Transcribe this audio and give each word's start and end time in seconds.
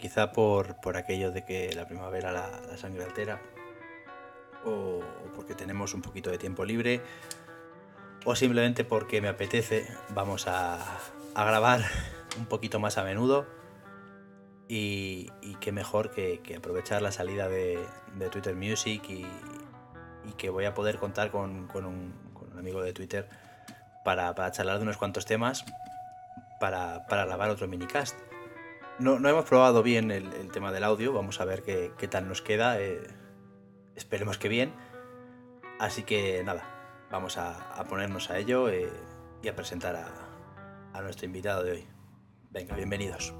Quizá 0.00 0.32
por, 0.32 0.80
por 0.80 0.96
aquello 0.96 1.30
de 1.30 1.44
que 1.44 1.72
la 1.74 1.86
primavera 1.86 2.32
la, 2.32 2.76
sangre 2.78 3.04
altera, 3.04 3.38
o, 4.64 5.00
porque 5.36 5.54
tenemos 5.54 5.92
un 5.92 6.00
poquito 6.00 6.30
de 6.30 6.38
tiempo 6.38 6.64
libre, 6.64 7.02
o 8.24 8.34
simplemente 8.34 8.84
porque 8.84 9.20
me 9.20 9.28
apetece, 9.28 9.86
vamos 10.14 10.46
a, 10.48 10.78
grabar 11.34 11.82
un 12.38 12.46
poquito 12.46 12.80
más 12.80 12.96
a 12.96 13.04
menudo. 13.04 13.46
Y, 14.68 15.30
qué 15.60 15.72
mejor 15.72 16.12
que, 16.12 16.40
aprovechar 16.56 17.02
la 17.02 17.12
salida 17.12 17.48
de, 17.48 17.78
Twitter 18.30 18.54
Music 18.54 19.02
y, 19.10 19.26
que 20.38 20.48
voy 20.48 20.64
a 20.64 20.72
poder 20.72 20.96
contar 20.96 21.30
con, 21.30 21.68
un, 21.74 22.14
amigo 22.58 22.80
de 22.82 22.94
Twitter 22.94 23.28
para, 24.02 24.34
para, 24.34 24.50
charlar 24.50 24.78
de 24.78 24.84
unos 24.84 24.96
cuantos 24.96 25.26
temas 25.26 25.64
para, 26.58 27.06
para 27.06 27.26
grabar 27.26 27.50
otro 27.50 27.68
minicast. 27.68 28.29
No, 29.00 29.18
no, 29.18 29.30
hemos 29.30 29.46
probado 29.46 29.82
bien 29.82 30.10
el, 30.10 30.50
tema 30.52 30.72
del 30.72 30.84
audio, 30.84 31.14
vamos 31.14 31.40
a 31.40 31.46
ver 31.46 31.62
qué, 31.62 32.08
tal 32.08 32.28
nos 32.28 32.42
queda. 32.42 32.78
Eh, 32.80 33.00
esperemos 33.96 34.36
que 34.36 34.48
bien. 34.48 34.74
Así 35.78 36.02
que 36.02 36.44
nada, 36.44 36.62
vamos 37.10 37.38
a, 37.38 37.82
ponernos 37.88 38.28
a 38.28 38.38
ello 38.38 38.68
eh, 38.68 38.92
y 39.42 39.48
a 39.48 39.56
presentar 39.56 39.96
a 40.92 41.00
nuestro 41.00 41.24
invitado 41.24 41.64
de 41.64 41.72
hoy. 41.72 41.88
Venga, 42.50 42.76
bienvenidos. 42.76 43.32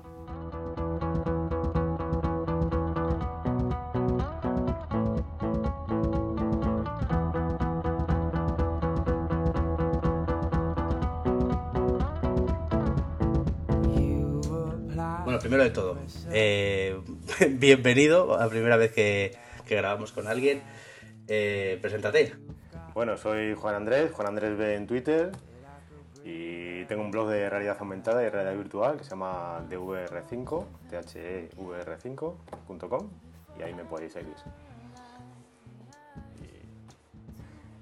Eh, 16.30 16.98
bienvenido 17.48 18.36
a 18.36 18.44
la 18.44 18.48
primera 18.48 18.76
vez 18.76 18.92
que, 18.92 19.36
que 19.66 19.76
grabamos 19.76 20.12
con 20.12 20.26
alguien. 20.26 20.62
Eh, 21.28 21.78
preséntate. 21.80 22.34
Bueno, 22.94 23.16
soy 23.16 23.54
Juan 23.54 23.76
Andrés, 23.76 24.10
Juan 24.12 24.28
Andrés 24.28 24.58
B 24.58 24.74
en 24.74 24.86
Twitter 24.86 25.30
y 26.24 26.84
tengo 26.86 27.02
un 27.02 27.10
blog 27.10 27.30
de 27.30 27.48
realidad 27.48 27.76
aumentada 27.78 28.24
y 28.24 28.28
realidad 28.28 28.56
virtual 28.56 28.98
que 28.98 29.04
se 29.04 29.10
llama 29.10 29.64
dvr5, 29.70 30.64
thevr5.com 30.90 33.10
y 33.58 33.62
ahí 33.62 33.74
me 33.74 33.84
podéis 33.84 34.12
seguir. 34.12 34.34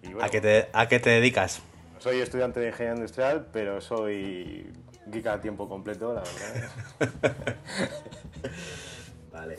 Y, 0.03 0.09
y 0.09 0.13
bueno, 0.13 0.27
¿A, 0.27 0.29
qué 0.29 0.41
te, 0.41 0.69
¿A 0.73 0.89
qué 0.89 1.01
te 1.01 1.11
dedicas? 1.11 1.63
Soy 1.99 2.21
estudiante 2.21 2.61
de 2.61 2.69
ingeniería 2.69 2.97
industrial, 2.97 3.49
pero 3.53 3.81
soy 3.81 4.71
geek 5.11 5.27
a 5.27 5.41
tiempo 5.41 5.69
completo, 5.69 6.15
la 6.15 6.23
verdad. 6.23 7.21
vale. 9.33 9.59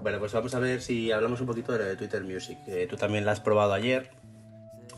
Bueno, 0.00 0.18
pues 0.18 0.32
vamos 0.32 0.54
a 0.54 0.58
ver 0.58 0.82
si 0.82 1.10
hablamos 1.10 1.40
un 1.40 1.46
poquito 1.46 1.72
de, 1.72 1.84
de 1.84 1.96
Twitter 1.96 2.22
Music. 2.22 2.58
Eh, 2.66 2.86
tú 2.88 2.96
también 2.96 3.24
la 3.24 3.32
has 3.32 3.40
probado 3.40 3.72
ayer, 3.72 4.10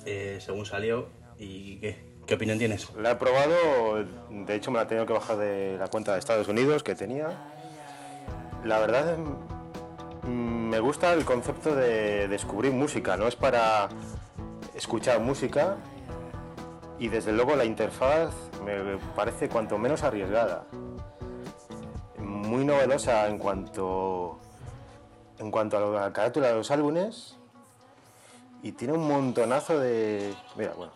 eh, 0.05 0.39
según 0.41 0.67
salió. 0.67 1.09
¿Y 1.39 1.77
qué? 1.81 2.09
¿Qué 2.29 2.35
opinión 2.35 2.59
tienes? 2.59 2.95
La 2.95 3.13
he 3.13 3.17
probado, 3.17 4.05
de 4.29 4.55
hecho 4.55 4.71
me 4.71 4.77
la 4.77 4.83
he 4.83 4.87
tenido 4.87 5.07
que 5.07 5.15
bajar 5.15 5.39
de 5.39 5.79
la 5.79 5.89
cuenta 5.89 6.13
de 6.13 6.19
Estados 6.19 6.47
Unidos 6.47 6.83
que 6.83 6.95
tenía. 6.95 7.31
La 8.67 8.79
verdad 8.81 9.17
me 10.27 10.79
gusta 10.79 11.15
el 11.15 11.25
concepto 11.25 11.75
de 11.75 12.29
descubrir 12.29 12.73
música, 12.73 13.17
no 13.17 13.29
es 13.29 13.35
para 13.35 13.89
escuchar 14.75 15.21
música 15.21 15.77
y 16.99 17.09
desde 17.09 17.33
luego 17.33 17.57
la 17.57 17.65
interfaz 17.65 18.35
me 18.65 18.99
parece 19.15 19.49
cuanto 19.49 19.79
menos 19.79 20.03
arriesgada. 20.03 20.67
Muy 22.19 22.65
novedosa 22.65 23.29
en 23.29 23.39
cuanto, 23.39 24.39
en 25.39 25.51
cuanto 25.51 25.77
a 25.77 26.07
la 26.07 26.13
carátula 26.13 26.49
de 26.49 26.55
los 26.55 26.71
álbumes 26.71 27.37
y 28.63 28.73
tiene 28.73 28.95
un 28.95 29.07
montonazo 29.07 29.79
de... 29.79 30.35
Mira, 30.57 30.75
bueno, 30.75 30.93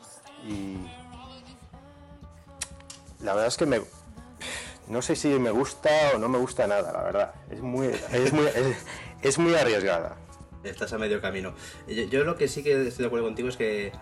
la 3.20 3.34
verdad 3.34 3.46
es 3.46 3.56
que 3.56 3.66
me, 3.66 3.80
no 4.88 5.00
sé 5.00 5.14
si 5.14 5.28
me 5.28 5.50
gusta 5.50 5.90
o 6.14 6.18
no 6.18 6.28
me 6.28 6.38
gusta 6.38 6.66
nada, 6.66 6.92
la 6.92 7.02
verdad. 7.02 7.34
Es 7.50 7.60
muy, 7.60 7.88
es 8.12 8.32
muy, 8.32 8.46
es, 9.22 9.38
muy 9.38 9.54
arriesgada. 9.54 10.16
Estás 10.64 10.92
a 10.92 10.98
medio 10.98 11.20
camino. 11.20 11.54
Yo, 11.86 12.24
lo 12.24 12.36
que 12.36 12.48
sí 12.48 12.62
que 12.62 12.86
estoy 12.86 13.04
de 13.04 13.06
acuerdo 13.06 13.26
contigo 13.26 13.48
es 13.48 13.56
que 13.56 13.92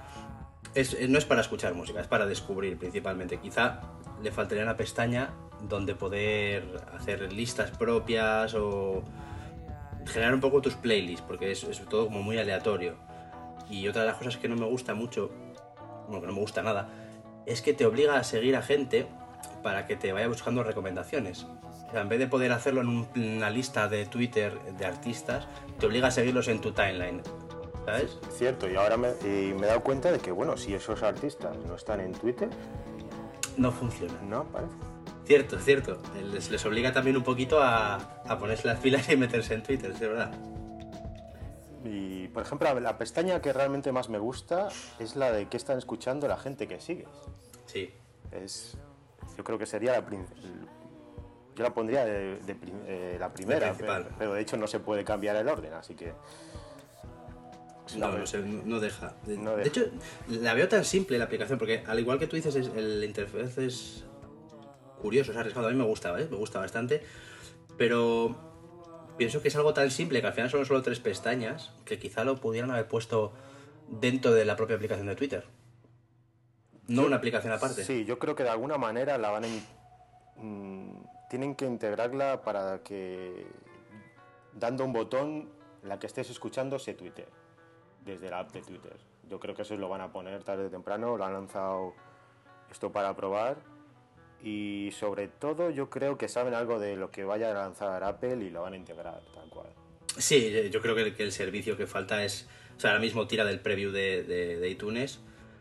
es, 0.75 1.09
no 1.09 1.19
es 1.19 1.25
para 1.25 1.41
escuchar 1.41 1.75
música, 1.75 2.01
es 2.01 2.07
para 2.07 2.27
descubrir 2.27 2.79
principalmente. 2.79 3.39
Quizá 3.39 3.81
le 4.23 4.31
faltaría 4.33 4.63
una 4.63 4.77
pestaña 4.77 5.31
donde 5.69 5.95
poder 5.95 6.65
hacer 6.97 7.33
listas 7.33 7.71
propias 7.71 8.55
o 8.55 9.03
generar 10.07 10.35
un 10.35 10.41
poco 10.41 10.61
tus 10.61 10.75
playlists, 10.75 11.25
porque 11.27 11.51
es, 11.51 11.67
todo 11.89 12.07
como 12.07 12.23
muy 12.23 12.39
aleatorio. 12.39 12.97
Y 13.69 13.87
otra 13.89 14.03
de 14.03 14.09
las 14.09 14.17
cosas 14.17 14.37
que 14.37 14.49
no 14.49 14.57
me 14.57 14.67
gusta 14.67 14.95
mucho, 14.95 15.31
bueno, 16.07 16.21
que 16.21 16.27
no 16.27 16.33
me 16.33 16.41
gusta 16.41 16.63
nada, 16.63 16.89
es 17.47 17.63
que 17.63 17.73
te 17.73 17.87
obliga 17.87 18.17
a 18.17 18.25
seguir 18.25 18.57
a 18.57 18.63
gente 18.63 19.07
para 19.63 19.87
que 19.87 19.97
te 19.97 20.13
vaya 20.13 20.29
buscando 20.29 20.63
recomendaciones. 20.63 21.47
O 21.89 21.91
sea, 21.93 22.03
en 22.03 22.09
vez 22.09 22.19
de 22.19 22.27
poder 22.27 22.53
hacerlo 22.53 22.81
en 22.81 22.89
un, 22.89 23.09
una 23.17 23.51
lista 23.51 23.89
de 23.89 24.07
Twitter 24.07 24.59
de 24.79 24.87
artistas, 24.87 25.47
te 25.79 25.87
obliga 25.87 26.09
a 26.09 26.11
seguirlos 26.11 26.49
en 26.49 26.61
tu 26.61 26.73
timeline. 26.73 27.23
¿Sabes? 27.91 28.19
Cierto, 28.31 28.71
y 28.71 28.77
ahora 28.77 28.97
me, 28.97 29.09
y 29.23 29.53
me 29.53 29.65
he 29.65 29.67
dado 29.67 29.83
cuenta 29.83 30.13
de 30.13 30.19
que, 30.19 30.31
bueno, 30.31 30.57
si 30.57 30.75
esos 30.75 31.03
artistas 31.03 31.57
no 31.67 31.75
están 31.75 32.01
en 32.01 32.13
Twitter... 32.13 32.49
No 33.57 33.73
funciona. 33.73 34.15
No, 34.23 34.45
parece. 34.45 34.75
Cierto, 35.25 35.59
cierto. 35.59 35.99
Les, 36.33 36.51
les 36.51 36.65
obliga 36.65 36.93
también 36.93 37.17
un 37.17 37.25
poquito 37.25 37.61
a, 37.61 37.97
a, 37.97 38.39
ponerse 38.39 38.69
las 38.69 38.79
pilas 38.79 39.09
y 39.11 39.17
meterse 39.17 39.55
en 39.55 39.63
Twitter, 39.63 39.91
es 39.91 40.01
verdad. 40.01 40.33
Y, 41.85 42.29
por 42.29 42.45
ejemplo, 42.45 42.79
la 42.79 42.97
pestaña 42.97 43.43
que 43.43 43.53
realmente 43.53 43.91
más 43.91 44.09
me 44.09 44.19
gusta 44.19 44.69
es 44.99 45.17
la 45.17 45.33
de 45.33 45.49
qué 45.49 45.57
están 45.57 45.79
escuchando 45.79 46.29
la 46.29 46.37
gente 46.37 46.69
que 46.69 46.81
sigues. 46.81 47.09
Sí. 47.67 47.91
Es, 48.31 48.77
yo 49.37 49.43
creo 49.43 49.59
que 49.59 49.67
sería 49.67 49.93
la 49.93 50.05
yo 51.57 51.65
la 51.65 51.75
pondría 51.75 52.05
de, 52.05 52.37
de, 52.37 52.55
de 52.55 52.57
eh, 52.87 53.17
la 53.19 53.33
primera, 53.33 53.75
pero, 53.77 54.07
pero, 54.17 54.35
de 54.35 54.41
hecho 54.41 54.57
no 54.57 54.69
se 54.69 54.79
puede 54.79 55.05
cambiar 55.05 55.37
el 55.37 55.49
orden, 55.49 55.73
así 55.73 55.95
que... 55.95 56.13
No, 57.97 58.13
no, 58.13 58.25
no, 58.65 58.81
deja. 58.81 59.15
De, 59.27 59.37
no, 59.37 59.57
deja. 59.57 59.63
de, 59.63 59.69
hecho, 59.69 59.91
la 60.29 60.55
veo 60.55 60.69
tan 60.69 60.85
simple 60.85 61.19
la 61.19 61.25
aplicación, 61.25 61.59
porque 61.59 61.83
al 61.87 61.99
igual 61.99 62.19
que 62.19 62.27
tú 62.27 62.37
dices, 62.37 62.55
es, 62.55 62.69
el 62.69 63.03
interfaz 63.05 63.59
es 63.59 64.05
curioso, 65.01 65.33
es 65.33 65.37
arriesgado. 65.37 65.69
A 65.69 65.71
mí 65.71 65.77
me 65.77 65.85
gusta, 65.85 66.19
¿eh? 66.21 66.29
me 66.31 66.37
gusta 66.37 66.59
bastante, 66.59 67.03
pero 67.77 68.37
pienso 69.17 69.43
que 69.43 69.49
es 69.49 69.57
algo 69.57 69.75
tan 69.75 69.91
simple 69.91 70.21
que 70.21 70.27
al 70.27 70.33
final 70.33 70.51
son 70.51 70.65
solo 70.65 70.83
tres 70.83 71.01
pestañas 71.01 71.73
que 71.85 71.99
quizá 71.99 72.25
lo 72.25 72.37
pudieran 72.37 72.71
haber 72.71 72.89
puesto 72.89 73.33
dentro 73.89 74.33
de 74.33 74.45
la 74.45 74.57
propia 74.57 74.77
aplicación 74.77 75.07
de 75.07 75.17
Twitter. 75.17 75.45
No 76.87 77.03
sí, 77.03 77.07
una 77.07 77.17
aplicación 77.17 77.53
aparte. 77.53 77.85
Sí, 77.85 78.05
yo 78.05 78.19
creo 78.19 78.35
que 78.35 78.43
de 78.43 78.51
alguna 78.51 78.79
manera 78.79 79.19
la 79.19 79.31
van 79.31 79.45
a 79.45 79.49
mmm, 80.37 81.03
tienen 81.29 81.55
que 81.55 81.67
integrarla 81.67 82.43
para 82.43 82.83
que 82.83 83.47
dando 84.55 84.85
un 84.85 84.93
botón 84.93 85.49
la 85.83 85.99
que 85.99 86.07
estés 86.07 86.31
escuchando 86.31 86.79
se 86.79 86.95
tuite 86.95 87.27
desde 88.05 88.31
la 88.31 88.41
app 88.41 88.53
de 88.53 88.63
Twitter. 88.63 88.97
Yo 89.29 89.39
creo 89.39 89.55
que 89.55 89.63
eso 89.63 89.77
lo 89.77 89.89
van 89.89 90.01
a 90.01 90.13
poner 90.13 90.43
tarde 90.43 90.67
o 90.67 90.71
temprano, 90.71 91.17
lo 91.17 91.25
han 91.25 91.33
lanzado 91.33 91.95
esto 92.71 92.91
para 92.91 93.15
probar 93.15 93.59
y 94.43 94.91
sobre 94.93 95.29
todo 95.29 95.71
yo 95.71 95.91
creo 95.91 96.17
que 96.17 96.29
saben 96.29 96.55
algo 96.55 96.79
de 96.79 96.97
lo 96.97 97.11
que 97.11 97.25
vaya 97.25 97.51
a 97.51 97.55
lanzar 97.55 98.03
Apple 98.03 98.45
y 98.45 98.51
lo 98.51 98.63
van 98.63 98.73
a 98.73 98.77
integrar 98.77 99.21
tal 99.35 99.49
cual. 99.51 99.69
Sí, 100.17 100.71
yo 100.71 100.81
creo 100.81 100.95
que 100.95 101.03
el, 101.03 101.17
que 101.17 101.23
el 101.23 101.33
servicio 101.33 101.77
que 101.77 101.87
falta 101.87 102.25
es, 102.25 102.49
o 102.77 102.81
sea, 102.81 102.91
ahora 102.91 103.01
mismo 103.01 103.27
tira 103.27 103.45
del 103.45 103.61
preview 103.61 103.93
de, 103.93 104.25
de, 104.25 104.59
de 104.59 104.69
iTunes 104.71 105.21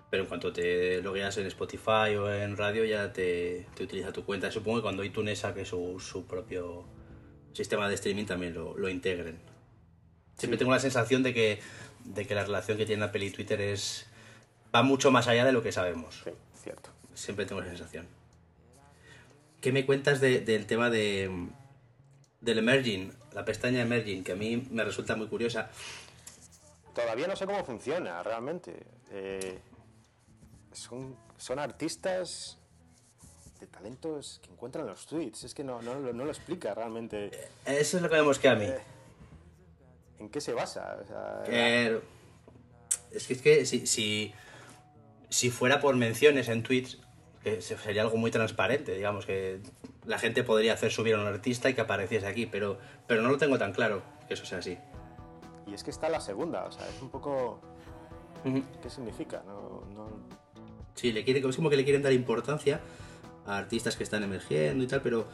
pero 0.09 0.23
en 0.23 0.29
cuanto 0.29 0.51
te 0.51 1.01
logueas 1.01 1.37
en 1.37 1.45
Spotify 1.45 2.15
o 2.17 2.33
en 2.33 2.57
radio 2.57 2.83
ya 2.83 3.13
te, 3.13 3.67
te 3.75 3.83
utiliza 3.83 4.11
tu 4.11 4.25
cuenta. 4.25 4.51
Supongo 4.51 4.79
que 4.79 4.83
cuando 4.83 5.03
iTunes 5.03 5.39
saque 5.39 5.65
su, 5.65 5.99
su 5.99 6.25
propio 6.25 6.85
sistema 7.53 7.87
de 7.87 7.95
streaming 7.95 8.25
también 8.25 8.55
lo, 8.55 8.75
lo 8.77 8.89
integren. 8.89 9.39
Siempre 10.35 10.57
sí. 10.57 10.59
tengo 10.59 10.71
la 10.71 10.79
sensación 10.79 11.21
de 11.21 11.33
que, 11.33 11.59
de 12.05 12.25
que 12.25 12.35
la 12.35 12.43
relación 12.43 12.77
que 12.77 12.85
tiene 12.85 13.03
Apple 13.05 13.25
y 13.25 13.31
Twitter 13.31 13.61
es 13.61 14.07
va 14.73 14.83
mucho 14.83 15.11
más 15.11 15.27
allá 15.27 15.45
de 15.45 15.51
lo 15.51 15.63
que 15.63 15.71
sabemos. 15.71 16.21
Sí, 16.23 16.31
cierto. 16.61 16.89
Siempre 17.13 17.45
tengo 17.45 17.61
esa 17.61 17.71
sensación. 17.71 18.07
¿Qué 19.61 19.71
me 19.71 19.85
cuentas 19.85 20.21
de, 20.21 20.39
del 20.39 20.65
tema 20.65 20.89
de 20.89 21.49
del 22.41 22.59
emerging, 22.59 23.13
la 23.33 23.43
pestaña 23.43 23.81
emerging, 23.81 24.23
que 24.23 24.31
a 24.31 24.35
mí 24.35 24.67
me 24.71 24.83
resulta 24.83 25.15
muy 25.15 25.27
curiosa? 25.27 25.69
Todavía 26.93 27.27
no 27.27 27.35
sé 27.35 27.45
cómo 27.45 27.63
funciona 27.63 28.21
realmente. 28.23 28.85
Eh, 29.11 29.59
son, 30.71 31.15
son 31.37 31.59
artistas 31.59 32.57
de 33.59 33.67
talentos 33.67 34.39
que 34.43 34.51
encuentran 34.51 34.87
los 34.87 35.05
tweets. 35.05 35.43
Es 35.43 35.53
que 35.53 35.63
no, 35.63 35.81
no, 35.81 35.99
no, 35.99 36.25
lo 36.25 36.31
explica 36.31 36.73
realmente. 36.73 37.29
Eso 37.65 37.97
es 37.97 38.03
lo 38.03 38.09
que 38.09 38.15
vemos 38.15 38.39
que 38.39 38.49
a 38.49 38.55
mí. 38.55 38.65
Eh, 38.65 38.79
¿En 40.19 40.29
qué 40.29 40.41
se 40.41 40.53
basa? 40.53 40.97
O 41.01 41.07
sea, 41.07 41.43
que... 41.45 42.01
Es 43.11 43.25
que, 43.25 43.33
es 43.33 43.41
que 43.41 43.65
si, 43.65 43.87
si, 43.87 44.33
si, 45.29 45.49
fuera 45.49 45.79
por 45.79 45.95
menciones 45.95 46.47
en 46.49 46.61
tweets, 46.61 46.99
que 47.43 47.61
sería 47.61 48.03
algo 48.03 48.17
muy 48.17 48.29
transparente, 48.29 48.93
digamos, 48.93 49.25
que 49.25 49.61
la 50.05 50.19
gente 50.19 50.43
podría 50.43 50.73
hacer 50.73 50.91
subir 50.91 51.15
a 51.15 51.19
un 51.19 51.27
artista 51.27 51.69
y 51.69 51.73
que 51.73 51.81
apareciese 51.81 52.27
aquí, 52.27 52.45
pero, 52.45 52.77
pero 53.07 53.21
no 53.21 53.29
lo 53.29 53.37
tengo 53.37 53.57
tan 53.57 53.73
claro 53.73 54.03
que 54.27 54.35
eso 54.35 54.45
sea 54.45 54.59
así. 54.59 54.77
Y 55.65 55.73
es 55.73 55.83
que 55.83 55.91
está 55.91 56.09
la 56.09 56.19
segunda, 56.19 56.65
o 56.65 56.71
sea, 56.71 56.87
es 56.87 57.01
un 57.01 57.09
poco... 57.09 57.61
¿Qué 58.81 58.89
significa? 58.89 59.43
No, 59.45 59.85
no... 59.93 60.09
Sí, 60.95 61.11
le 61.11 61.23
quiere, 61.23 61.47
es 61.47 61.55
como 61.55 61.69
que 61.69 61.77
le 61.77 61.83
quieren 61.83 62.03
dar 62.03 62.13
importancia 62.13 62.81
a 63.45 63.57
artistas 63.57 63.95
que 63.95 64.03
están 64.03 64.23
emergiendo 64.23 64.83
y 64.83 64.87
tal, 64.87 65.01
pero, 65.01 65.27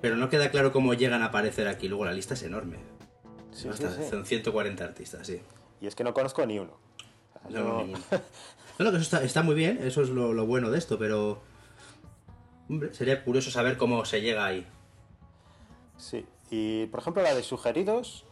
pero 0.00 0.16
no 0.16 0.28
queda 0.28 0.50
claro 0.50 0.72
cómo 0.72 0.94
llegan 0.94 1.22
a 1.22 1.26
aparecer 1.26 1.68
aquí. 1.68 1.88
Luego 1.88 2.04
la 2.04 2.12
lista 2.12 2.34
es 2.34 2.42
enorme. 2.42 2.78
Sí, 3.52 3.68
sí, 3.72 3.84
sí. 3.96 4.08
Son 4.10 4.24
140 4.26 4.84
artistas, 4.84 5.26
sí. 5.26 5.40
Y 5.80 5.86
es 5.86 5.94
que 5.94 6.04
no 6.04 6.12
conozco 6.14 6.44
ni 6.46 6.58
uno. 6.58 6.72
O 7.46 7.50
sea, 7.50 7.60
No, 7.60 7.68
no- 7.68 7.84
ninguno. 7.84 8.04
No, 8.78 8.86
no, 8.86 8.90
que 8.92 8.96
eso 8.96 9.04
está, 9.04 9.22
está 9.22 9.42
muy 9.42 9.54
bien, 9.54 9.78
eso 9.82 10.00
es 10.00 10.08
lo, 10.08 10.32
lo 10.32 10.46
bueno 10.46 10.70
de 10.70 10.78
esto, 10.78 10.98
pero. 10.98 11.42
Hombre, 12.68 12.94
sería 12.94 13.22
curioso 13.24 13.50
saber 13.50 13.76
cómo 13.76 14.04
se 14.06 14.22
llega 14.22 14.46
ahí. 14.46 14.66
Sí. 15.98 16.24
Y 16.50 16.86
por 16.86 17.00
ejemplo 17.00 17.22
la 17.22 17.34
de 17.34 17.42
sugeridos 17.42 18.24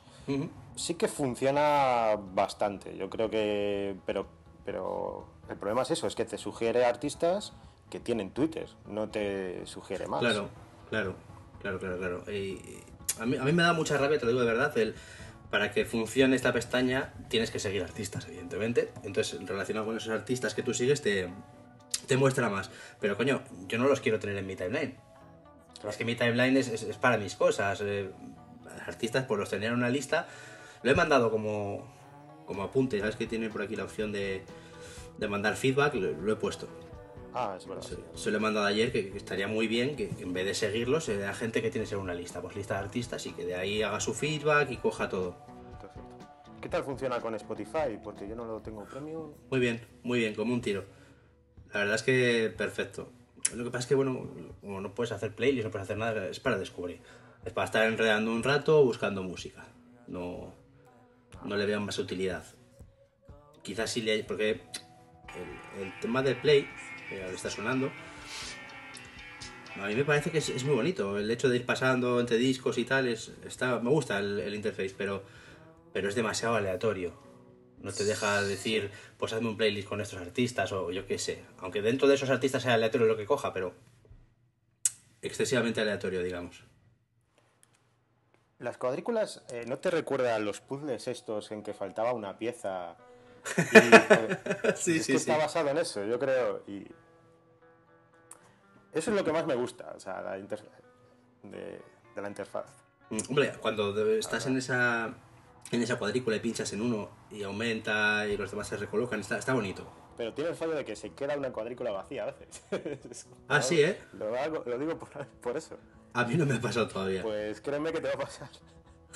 sí 0.77 0.95
que 0.95 1.07
funciona 1.09 2.17
bastante. 2.35 2.97
Yo 2.97 3.11
creo 3.11 3.29
que... 3.31 3.97
Pero, 4.07 4.27
pero 4.65 5.27
el 5.49 5.57
problema 5.57 5.83
es 5.83 5.91
eso, 5.91 6.07
es 6.07 6.15
que 6.15 6.25
te 6.25 6.39
sugiere 6.39 6.85
artistas 6.85 7.53
que 7.91 8.01
tienen 8.01 8.31
Twitter, 8.31 8.69
no 8.87 9.09
te 9.09 9.67
sugiere 9.67 10.07
más. 10.07 10.21
Claro, 10.21 10.49
claro, 10.91 11.15
claro, 11.61 11.79
claro, 11.79 11.99
claro. 11.99 12.33
Y 12.33 12.61
a, 13.21 13.27
mí, 13.27 13.37
a 13.37 13.43
mí 13.45 13.53
me 13.53 13.63
da 13.63 13.73
mucha 13.73 13.97
rabia, 13.99 14.19
te 14.19 14.25
lo 14.27 14.33
digo 14.33 14.41
de 14.45 14.47
verdad, 14.53 14.77
el, 14.79 14.95
para 15.51 15.73
que 15.73 15.85
funcione 15.85 16.37
esta 16.37 16.53
pestaña 16.53 17.13
tienes 17.29 17.51
que 17.51 17.59
seguir 17.59 17.83
artistas, 17.83 18.27
evidentemente. 18.29 18.93
Entonces, 19.03 19.39
relacionado 19.47 19.87
con 19.87 19.97
esos 19.97 20.11
artistas 20.13 20.55
que 20.55 20.63
tú 20.63 20.75
sigues, 20.75 21.01
te, 21.03 21.29
te 22.07 22.17
muestra 22.17 22.49
más. 22.49 22.71
Pero 23.01 23.17
coño, 23.17 23.43
yo 23.67 23.79
no 23.79 23.89
los 23.89 24.01
quiero 24.01 24.19
tener 24.19 24.37
en 24.37 24.47
mi 24.47 24.57
timeline. 24.57 24.97
Es 25.89 25.97
que 25.97 26.05
mi 26.05 26.17
timeline 26.17 26.57
es, 26.57 26.69
es- 26.69 26.97
para 26.97 27.17
mis 27.19 27.35
cosas. 27.35 27.81
eh, 27.83 28.11
artistas, 28.87 29.25
pues 29.27 29.39
los 29.41 29.49
tenía 29.51 29.69
en 29.69 29.75
una 29.75 29.89
lista. 29.91 30.27
Lo 30.83 30.91
he 30.91 30.95
mandado 30.95 31.31
como, 31.31 31.87
como 32.47 32.63
apunte, 32.63 33.01
¿sabes 33.01 33.17
que 33.17 33.27
tiene 33.27 33.49
por 33.51 33.63
aquí 33.63 33.75
la 33.77 33.85
opción 33.85 34.13
de, 34.13 34.45
de 35.19 35.29
mandar 35.29 35.57
feedback? 35.57 35.95
Lo 35.95 36.33
he 36.33 36.37
puesto. 36.37 36.69
Ah, 37.35 37.55
es 37.57 37.67
verdad. 37.67 37.83
Se, 37.83 37.97
sí. 37.97 38.03
se 38.15 38.31
lo 38.31 38.39
he 38.39 38.41
mandado 38.41 38.67
ayer 38.67 38.91
que, 38.91 39.11
que 39.11 39.19
estaría 39.19 39.49
muy 39.49 39.69
bien 39.69 39.97
que, 39.97 40.09
que 40.09 40.23
en 40.23 40.33
vez 40.33 40.47
de 40.47 40.55
seguirlos 40.55 41.05
se 41.05 41.17
dé 41.17 41.27
a 41.27 41.35
gente 41.35 41.63
que 41.63 41.71
tiene 41.71 41.85
que 41.85 41.91
ser 41.91 41.99
una 41.99 42.15
lista, 42.15 42.41
pues 42.41 42.57
lista 42.57 42.75
de 42.75 42.81
artistas 42.81 43.27
y 43.27 43.33
que 43.33 43.45
de 43.45 43.55
ahí 43.55 43.83
haga 43.83 44.01
su 44.01 44.15
feedback 44.15 44.71
y 44.71 44.77
coja 44.79 45.09
todo. 45.09 45.37
Perfecto. 45.81 46.01
¿Qué 46.61 46.69
tal 46.69 46.85
funciona 46.85 47.21
con 47.21 47.35
Spotify? 47.35 47.99
Porque 48.03 48.29
yo 48.29 48.35
no 48.35 48.45
lo 48.45 48.61
tengo 48.61 48.85
premium. 48.85 49.33
Muy 49.51 49.61
bien, 49.61 49.81
muy 50.03 50.19
bien, 50.19 50.35
como 50.35 50.55
un 50.55 50.61
tiro. 50.61 50.85
La 51.73 51.81
verdad 51.81 51.97
es 51.97 52.03
que 52.03 52.53
perfecto. 52.57 53.13
Lo 53.55 53.65
que 53.65 53.71
pasa 53.71 53.83
es 53.83 53.87
que, 53.87 53.95
bueno, 53.95 54.29
como 54.61 54.81
no 54.81 54.95
puedes 54.95 55.13
hacer 55.13 55.35
playlist, 55.35 55.65
no 55.67 55.71
puedes 55.71 55.85
hacer 55.85 55.97
nada, 55.97 56.27
es 56.29 56.41
para 56.41 56.59
descubrir. 56.59 57.01
Es 57.45 57.53
para 57.53 57.67
estar 57.67 57.87
enredando 57.87 58.33
un 58.33 58.43
rato 58.43 58.85
buscando 58.85 59.23
música. 59.23 59.67
No, 60.07 60.53
no 61.45 61.57
le 61.57 61.67
veo 61.67 61.81
más 61.81 61.99
utilidad. 61.99 62.45
Quizás 63.63 63.91
sí 63.91 64.03
le... 64.03 64.25
porque 64.25 64.51
el, 64.51 65.83
el 65.83 66.01
tema 66.01 66.23
del 66.23 66.37
play, 66.41 66.69
que 67.09 67.23
ahora 67.23 67.35
está 67.35 67.51
sonando, 67.51 67.91
a 69.81 69.87
mí 69.87 69.95
me 69.95 70.05
parece 70.05 70.31
que 70.31 70.39
es, 70.39 70.49
es 70.49 70.65
muy 70.65 70.75
bonito. 70.75 71.19
El 71.19 71.31
hecho 71.31 71.49
de 71.49 71.57
ir 71.57 71.67
pasando 71.67 72.19
entre 72.19 72.37
discos 72.37 72.79
y 72.79 72.85
tal, 72.85 73.07
es, 73.07 73.33
está, 73.47 73.79
me 73.79 73.91
gusta 73.91 74.19
el, 74.19 74.41
el 74.41 74.55
interface, 74.55 74.95
pero, 74.97 75.23
pero 75.93 76.09
es 76.09 76.15
demasiado 76.15 76.57
aleatorio. 76.57 77.13
No 77.81 77.93
te 77.93 78.05
deja 78.05 78.43
decir, 78.43 78.91
pues 79.19 79.33
hazme 79.33 79.49
un 79.49 79.57
playlist 79.57 79.89
con 79.89 80.01
estos 80.01 80.21
artistas 80.21 80.73
o 80.73 80.91
yo 80.91 81.07
qué 81.07 81.19
sé. 81.19 81.45
Aunque 81.59 81.81
dentro 81.81 82.09
de 82.09 82.17
esos 82.17 82.31
artistas 82.31 82.65
sea 82.65 82.75
aleatorio 82.75 83.07
lo 83.07 83.17
que 83.17 83.25
coja, 83.25 83.53
pero 83.53 83.73
excesivamente 85.23 85.81
aleatorio, 85.81 86.23
digamos. 86.23 86.65
Las 88.59 88.77
cuadrículas, 88.77 89.45
eh, 89.51 89.65
¿no 89.69 89.79
te 89.79 89.93
recuerdan 89.93 90.45
los 90.45 90.61
puzzles 90.61 91.07
estos 91.07 91.53
en 91.53 91.63
que 91.63 91.73
faltaba 91.73 92.13
una 92.13 92.37
pieza? 92.39 92.97
Y, 93.73 93.77
eh, 93.77 94.39
Sí, 94.77 94.97
es 94.99 95.05
sí, 95.07 95.13
que 95.13 95.19
sí. 95.19 95.31
está 95.31 95.37
basado 95.37 95.69
en 95.71 95.79
eso, 95.79 96.05
yo 96.05 96.19
creo. 96.19 96.63
Y 96.67 96.87
eso 98.93 99.11
es 99.11 99.17
lo 99.17 99.25
que 99.25 99.33
más 99.33 99.47
me 99.47 99.55
gusta, 99.55 99.93
o 99.97 100.01
sea, 100.01 100.21
la 100.23 100.39
inter- 100.39 100.69
de, 101.43 101.81
de 102.15 102.23
la 102.23 102.29
interfaz. 102.29 102.67
Mm, 103.11 103.19
Hombre, 103.29 103.53
cuando 103.61 103.97
estás 104.19 104.47
en 104.47 104.57
esa 104.57 105.15
en 105.71 105.83
esa 105.83 105.97
cuadrícula 105.99 106.37
y 106.37 106.41
pinchas 106.41 106.73
en 106.73 106.81
uno 106.81 107.11
y 107.31 107.43
aumenta 107.43 108.27
y 108.27 108.37
los 108.39 108.51
demás 108.51 108.69
se 108.69 108.77
recolocan, 108.79 109.21
está, 109.21 109.37
está 109.39 109.53
bonito. 109.55 109.87
Pero 110.17 110.33
tiene 110.35 110.51
el 110.51 110.57
fallo 110.57 110.73
de 110.75 110.85
que 110.85 110.97
se 110.97 111.11
queda 111.13 111.37
una 111.37 111.53
cuadrícula 111.53 111.91
vacía 111.93 112.25
a 112.25 112.27
veces. 112.33 113.27
Ah, 113.49 113.63
sí, 113.63 113.81
¿eh? 113.83 113.99
Lo, 114.15 114.35
hago- 114.37 114.65
lo 114.67 114.79
digo 114.79 114.99
por, 114.99 115.27
por 115.27 115.57
eso. 115.57 115.77
A 116.15 116.25
mí 116.25 116.35
no 116.37 116.45
me 116.47 116.55
ha 116.55 116.61
pasado 116.61 116.89
todavía. 116.89 117.23
Pues 117.23 117.61
créeme 117.61 117.93
que 117.93 118.01
te 118.01 118.09
va 118.09 118.15
a 118.15 118.19
pasar. 118.19 118.49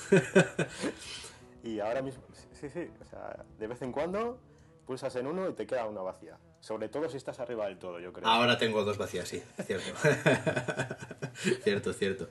y 1.63 1.79
ahora 1.79 2.01
mismo, 2.01 2.23
sí, 2.51 2.69
sí, 2.69 2.89
o 3.01 3.05
sea, 3.05 3.45
de 3.57 3.67
vez 3.67 3.81
en 3.81 3.91
cuando 3.91 4.39
pulsas 4.85 5.15
en 5.15 5.27
uno 5.27 5.49
y 5.49 5.53
te 5.53 5.65
queda 5.65 5.85
una 5.85 6.01
vacía. 6.01 6.37
Sobre 6.59 6.89
todo 6.89 7.09
si 7.09 7.17
estás 7.17 7.39
arriba 7.39 7.67
del 7.67 7.77
todo, 7.77 7.99
yo 7.99 8.11
creo. 8.13 8.27
Ahora 8.27 8.57
tengo 8.57 8.83
dos 8.83 8.97
vacías, 8.97 9.27
sí, 9.27 9.41
cierto. 9.65 9.91
cierto, 11.63 11.93
cierto. 11.93 12.29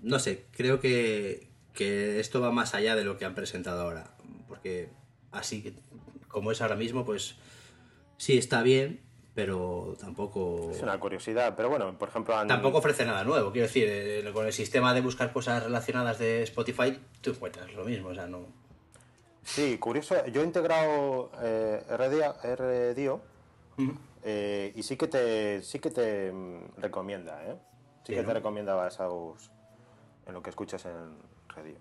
No 0.00 0.18
sé, 0.18 0.46
creo 0.52 0.80
que, 0.80 1.50
que 1.74 2.20
esto 2.20 2.40
va 2.40 2.50
más 2.50 2.74
allá 2.74 2.96
de 2.96 3.04
lo 3.04 3.16
que 3.16 3.24
han 3.24 3.34
presentado 3.34 3.82
ahora. 3.82 4.16
Porque 4.48 4.90
así 5.32 5.76
como 6.28 6.52
es 6.52 6.62
ahora 6.62 6.76
mismo, 6.76 7.04
pues 7.04 7.36
sí 8.16 8.38
está 8.38 8.62
bien, 8.62 9.00
pero 9.34 9.94
tampoco. 9.98 10.70
Es 10.72 10.82
una 10.82 10.98
curiosidad, 10.98 11.54
pero 11.56 11.68
bueno, 11.70 11.96
por 11.98 12.08
ejemplo, 12.08 12.36
han- 12.36 12.48
Tampoco 12.48 12.78
ofrece 12.78 13.04
nada 13.04 13.24
nuevo. 13.24 13.52
Quiero 13.52 13.66
decir, 13.66 13.86
eh, 13.88 14.30
con 14.32 14.46
el 14.46 14.52
sistema 14.52 14.92
de 14.94 15.00
buscar 15.00 15.32
cosas 15.32 15.62
relacionadas 15.62 16.18
de 16.18 16.42
Spotify, 16.42 16.98
tú 17.20 17.30
encuentras 17.30 17.72
lo 17.74 17.84
mismo, 17.84 18.08
o 18.10 18.14
sea, 18.14 18.26
no. 18.26 18.46
Sí, 19.42 19.78
curioso. 19.78 20.26
Yo 20.26 20.42
he 20.42 20.44
integrado 20.44 21.30
eh, 21.42 21.82
RDIO, 21.88 22.34
RDIO, 22.42 23.20
eh, 24.22 24.72
y 24.76 24.82
sí 24.82 24.96
que 24.96 25.06
te, 25.08 25.62
sí 25.62 25.78
que 25.78 25.90
te 25.90 26.30
mm, 26.30 26.76
recomienda, 26.78 27.42
¿eh? 27.46 27.56
Sí, 28.04 28.08
Sí, 28.08 28.14
que 28.14 28.22
¿no? 28.22 28.28
te 28.28 28.34
recomienda 28.34 28.74
basados 28.74 29.50
en 30.26 30.34
lo 30.34 30.42
que 30.42 30.50
escuchas 30.50 30.84
en 30.86 31.16
Radio. 31.48 31.76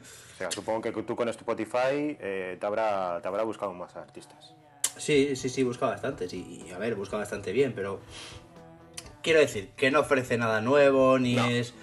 O 0.00 0.38
sea, 0.38 0.50
supongo 0.50 0.80
que 0.80 0.90
tú 1.02 1.14
con 1.14 1.28
Spotify 1.28 2.16
eh, 2.18 2.56
te, 2.58 2.66
habrá, 2.66 3.20
te 3.20 3.28
habrá 3.28 3.42
buscado 3.42 3.72
más 3.74 3.94
artistas. 3.96 4.54
Sí, 4.96 5.36
sí, 5.36 5.48
sí, 5.48 5.62
busca 5.62 5.86
bastante. 5.86 6.28
Sí, 6.28 6.64
y 6.66 6.72
a 6.72 6.78
ver, 6.78 6.94
busca 6.94 7.16
bastante 7.16 7.52
bien, 7.52 7.72
pero. 7.74 8.00
Quiero 9.22 9.38
decir, 9.38 9.70
que 9.76 9.90
no 9.90 10.00
ofrece 10.00 10.36
nada 10.36 10.60
nuevo, 10.60 11.18
ni 11.18 11.36
No. 11.36 11.46
es. 11.46 11.74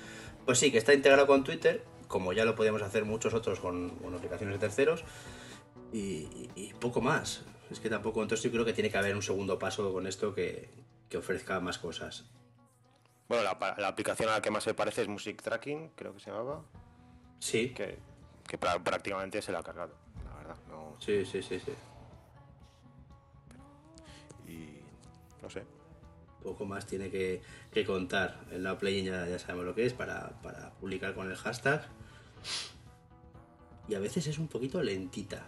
Pues 0.46 0.60
sí, 0.60 0.72
que 0.72 0.78
está 0.78 0.94
integrado 0.94 1.28
con 1.28 1.44
Twitter, 1.44 1.84
como 2.08 2.34
ya 2.34 2.44
lo 2.44 2.56
podíamos 2.56 2.82
hacer 2.82 3.06
muchos 3.06 3.34
otros 3.34 3.60
con, 3.60 3.92
con 3.92 4.14
aplicaciones 4.16 4.56
de 4.56 4.60
terceros, 4.60 5.04
y, 5.94 6.74
poco 6.80 7.02
más. 7.02 7.44
Es 7.72 7.80
que 7.80 7.90
tampoco. 7.90 8.22
Entonces 8.22 8.44
yo 8.44 8.52
creo 8.52 8.66
que 8.66 8.74
tiene 8.74 8.90
que 8.90 8.98
haber 8.98 9.16
un 9.16 9.22
segundo 9.22 9.60
paso 9.60 9.94
con 9.94 10.08
esto 10.08 10.34
que, 10.34 10.70
que 11.08 11.18
ofrezca 11.18 11.60
más 11.60 11.78
cosas. 11.78 12.26
Bueno, 13.28 13.44
la, 13.44 13.88
aplicación 13.88 14.30
a 14.30 14.34
la 14.34 14.42
que 14.42 14.50
más 14.50 14.64
se 14.64 14.74
parece 14.74 15.04
es 15.04 15.08
Music 15.08 15.42
Tracking, 15.42 15.90
creo 15.96 16.14
que 16.14 16.20
se 16.20 16.32
llamaba, 16.32 16.64
Sí, 17.40 17.70
que, 17.70 18.00
prácticamente 18.58 19.42
se 19.42 19.52
la 19.52 19.60
ha 19.60 19.64
cargado, 19.64 19.94
la 20.26 20.36
verdad. 20.36 20.56
No, 20.68 20.96
sí, 21.00 21.24
sí, 21.26 21.44
sí, 21.44 21.60
sí. 21.60 21.72
No 25.50 25.62
sé. 25.62 25.64
Poco 26.44 26.66
más 26.66 26.86
tiene 26.86 27.10
que, 27.10 27.42
que 27.72 27.84
contar. 27.86 28.40
En 28.52 28.64
la 28.64 28.78
plugin 28.78 29.06
ya, 29.06 29.28
ya 29.28 29.40
sabemos 29.40 29.66
lo 29.66 29.76
que 29.76 29.86
es 29.86 29.94
para, 29.94 30.30
para 30.42 30.72
publicar 30.76 31.14
con 31.14 31.30
el 31.30 31.36
hashtag. 31.36 31.86
Y 33.88 33.96
a 33.96 34.00
veces 34.00 34.28
es 34.28 34.38
un 34.38 34.48
poquito 34.48 34.82
lentita. 34.82 35.44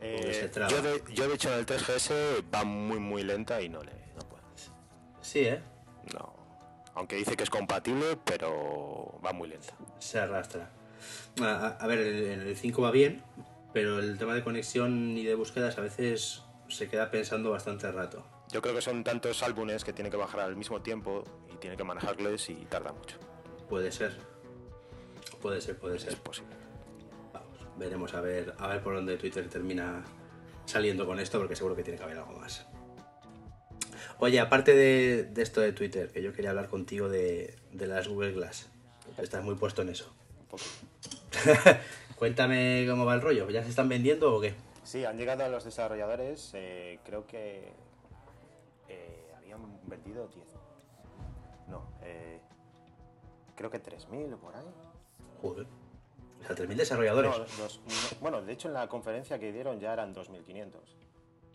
Eh, 0.00 0.48
yo, 0.70 0.82
de, 0.82 1.02
yo 1.12 1.28
de 1.28 1.34
hecho 1.34 1.52
en 1.52 1.58
el 1.58 1.66
3GS 1.66 2.44
va 2.54 2.62
muy 2.62 3.00
muy 3.00 3.24
lenta 3.24 3.60
y 3.60 3.68
no 3.68 3.82
le 3.82 3.90
no 4.14 4.28
puedes. 4.28 4.70
Sí, 5.20 5.40
¿eh? 5.40 5.60
No. 6.14 6.32
Aunque 6.94 7.16
dice 7.16 7.36
que 7.36 7.42
es 7.42 7.50
compatible, 7.50 8.16
pero 8.24 9.18
va 9.24 9.32
muy 9.32 9.48
lenta. 9.48 9.74
Se 9.98 10.20
arrastra. 10.20 10.70
A, 11.40 11.44
a- 11.46 11.68
a 11.80 11.86
ver, 11.88 11.98
en 11.98 12.40
el 12.42 12.56
5 12.56 12.80
va 12.82 12.92
bien, 12.92 13.22
pero 13.72 13.98
el 13.98 14.18
tema 14.18 14.34
de 14.34 14.44
conexión 14.44 15.16
y 15.18 15.24
de 15.24 15.34
búsquedas 15.34 15.78
a 15.78 15.80
veces 15.80 16.42
se 16.68 16.88
queda 16.88 17.10
pensando 17.10 17.50
bastante 17.50 17.90
rato. 17.90 18.24
Yo 18.50 18.62
creo 18.62 18.74
que 18.74 18.80
son 18.82 19.04
tantos 19.04 19.42
álbumes 19.42 19.84
que 19.84 19.92
tiene 19.92 20.10
que 20.10 20.16
bajar 20.16 20.40
al 20.40 20.56
mismo 20.56 20.80
tiempo 20.80 21.24
y 21.52 21.56
tiene 21.56 21.76
que 21.76 21.84
manejarles 21.84 22.48
y 22.50 22.54
tarda 22.66 22.92
mucho. 22.92 23.16
Puede 23.68 23.92
ser. 23.92 24.16
Puede 25.42 25.60
ser, 25.60 25.76
puede 25.78 25.96
Es 25.96 26.02
ser. 26.02 26.16
posible. 26.18 26.56
Vamos, 27.32 27.58
veremos 27.76 28.14
a 28.14 28.20
ver, 28.20 28.54
a 28.58 28.68
ver 28.68 28.82
por 28.82 28.94
dónde 28.94 29.16
Twitter 29.18 29.48
termina 29.48 30.02
saliendo 30.64 31.06
con 31.06 31.18
esto, 31.20 31.38
porque 31.38 31.54
seguro 31.56 31.76
que 31.76 31.82
tiene 31.82 31.98
que 31.98 32.04
haber 32.04 32.18
algo 32.18 32.32
más. 32.32 32.66
Oye, 34.20 34.40
aparte 34.40 34.74
de, 34.74 35.24
de 35.24 35.42
esto 35.42 35.60
de 35.60 35.72
Twitter, 35.72 36.10
que 36.10 36.22
yo 36.22 36.32
quería 36.32 36.50
hablar 36.50 36.68
contigo 36.68 37.08
de, 37.08 37.54
de 37.72 37.86
las 37.86 38.08
Google 38.08 38.32
Glass. 38.32 38.68
Estás 39.18 39.44
muy 39.44 39.54
puesto 39.54 39.82
en 39.82 39.90
eso. 39.90 40.12
Un 40.40 40.46
poco. 40.48 40.64
Cuéntame 42.16 42.84
cómo 42.88 43.04
va 43.04 43.14
el 43.14 43.20
rollo. 43.20 43.48
¿Ya 43.50 43.62
se 43.62 43.68
están 43.70 43.88
vendiendo 43.88 44.34
o 44.34 44.40
qué? 44.40 44.54
Sí, 44.82 45.04
han 45.04 45.18
llegado 45.18 45.44
a 45.44 45.48
los 45.48 45.64
desarrolladores, 45.64 46.50
eh, 46.54 46.98
creo 47.04 47.26
que 47.26 47.72
vendido 49.86 50.26
10. 50.28 50.46
No, 51.68 51.82
eh, 52.02 52.40
creo 53.54 53.70
que 53.70 53.78
3.000 53.82 54.32
o 54.34 54.38
por 54.38 54.56
ahí. 54.56 54.64
Joder. 55.42 55.66
O 56.40 56.44
sea, 56.46 56.54
3.000 56.56 56.76
desarrolladores. 56.76 57.30
No, 57.30 57.38
los- 57.38 57.80
no, 57.80 58.18
bueno, 58.20 58.42
de 58.42 58.52
hecho 58.52 58.68
en 58.68 58.74
la 58.74 58.88
conferencia 58.88 59.38
que 59.38 59.52
dieron 59.52 59.78
ya 59.80 59.92
eran 59.92 60.14
2.500. 60.14 60.96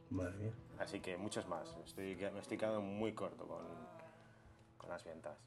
Madre 0.10 0.36
mía. 0.38 0.54
Así 0.80 1.00
que 1.00 1.18
muchos 1.18 1.48
más. 1.48 1.76
Estoy, 1.86 2.16
me 2.16 2.40
estoy 2.40 2.58
quedando 2.58 2.82
muy 2.82 3.14
corto 3.14 3.48
con, 3.48 3.66
con 4.78 4.90
las 4.90 5.04
ventas. 5.04 5.38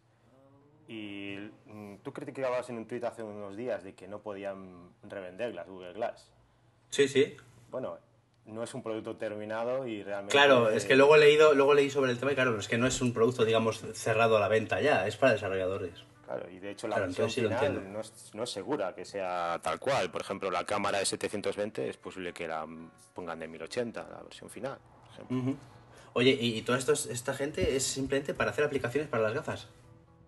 Y 0.88 1.36
mm, 1.66 1.96
tú 2.02 2.12
criticabas 2.12 2.68
en 2.70 2.78
un 2.78 2.86
tweet 2.86 3.04
hace 3.04 3.22
unos 3.22 3.56
días 3.56 3.82
de 3.84 3.94
que 3.94 4.08
no 4.08 4.20
podían 4.20 4.90
revender 5.02 5.54
las 5.54 5.66
Google 5.68 5.92
Glass. 5.92 6.32
Sí, 6.90 7.06
sí. 7.08 7.36
Bueno, 7.70 7.98
no 8.46 8.62
es 8.62 8.72
un 8.74 8.82
producto 8.82 9.16
terminado 9.16 9.86
y 9.86 10.02
realmente... 10.02 10.32
Claro, 10.32 10.70
es 10.70 10.84
que 10.84 10.96
luego 10.96 11.16
he 11.16 11.18
leído, 11.18 11.54
luego 11.54 11.74
leí 11.74 11.90
sobre 11.90 12.12
el 12.12 12.18
tema 12.18 12.32
y 12.32 12.34
claro, 12.34 12.58
es 12.58 12.68
que 12.68 12.78
no 12.78 12.86
es 12.86 13.00
un 13.00 13.12
producto, 13.12 13.44
digamos, 13.44 13.82
cerrado 13.94 14.36
a 14.36 14.40
la 14.40 14.48
venta 14.48 14.80
ya, 14.80 15.06
es 15.06 15.16
para 15.16 15.32
desarrolladores. 15.32 16.04
Claro, 16.24 16.50
y 16.50 16.58
de 16.58 16.70
hecho 16.72 16.88
la 16.88 16.96
Claro, 16.96 17.06
versión 17.08 17.30
sí 17.30 17.40
final 17.42 17.92
no 17.92 18.00
es, 18.00 18.30
no 18.34 18.42
es 18.42 18.50
segura 18.50 18.94
que 18.94 19.04
sea 19.04 19.60
tal 19.62 19.78
cual. 19.78 20.10
Por 20.10 20.20
ejemplo, 20.22 20.50
la 20.50 20.64
cámara 20.64 20.98
de 20.98 21.06
720 21.06 21.88
es 21.88 21.96
posible 21.96 22.32
que 22.32 22.48
la 22.48 22.66
pongan 23.14 23.38
de 23.38 23.46
1080, 23.46 24.08
la 24.10 24.22
versión 24.22 24.50
final. 24.50 24.78
por 25.04 25.12
ejemplo. 25.12 25.36
Ujú. 25.38 25.56
Oye, 26.14 26.30
¿y, 26.40 26.56
y 26.58 26.62
toda 26.62 26.78
esto, 26.78 26.92
esta 26.94 27.34
gente 27.34 27.76
es 27.76 27.84
simplemente 27.84 28.34
para 28.34 28.50
hacer 28.50 28.64
aplicaciones 28.64 29.08
para 29.08 29.22
las 29.22 29.34
gafas? 29.34 29.68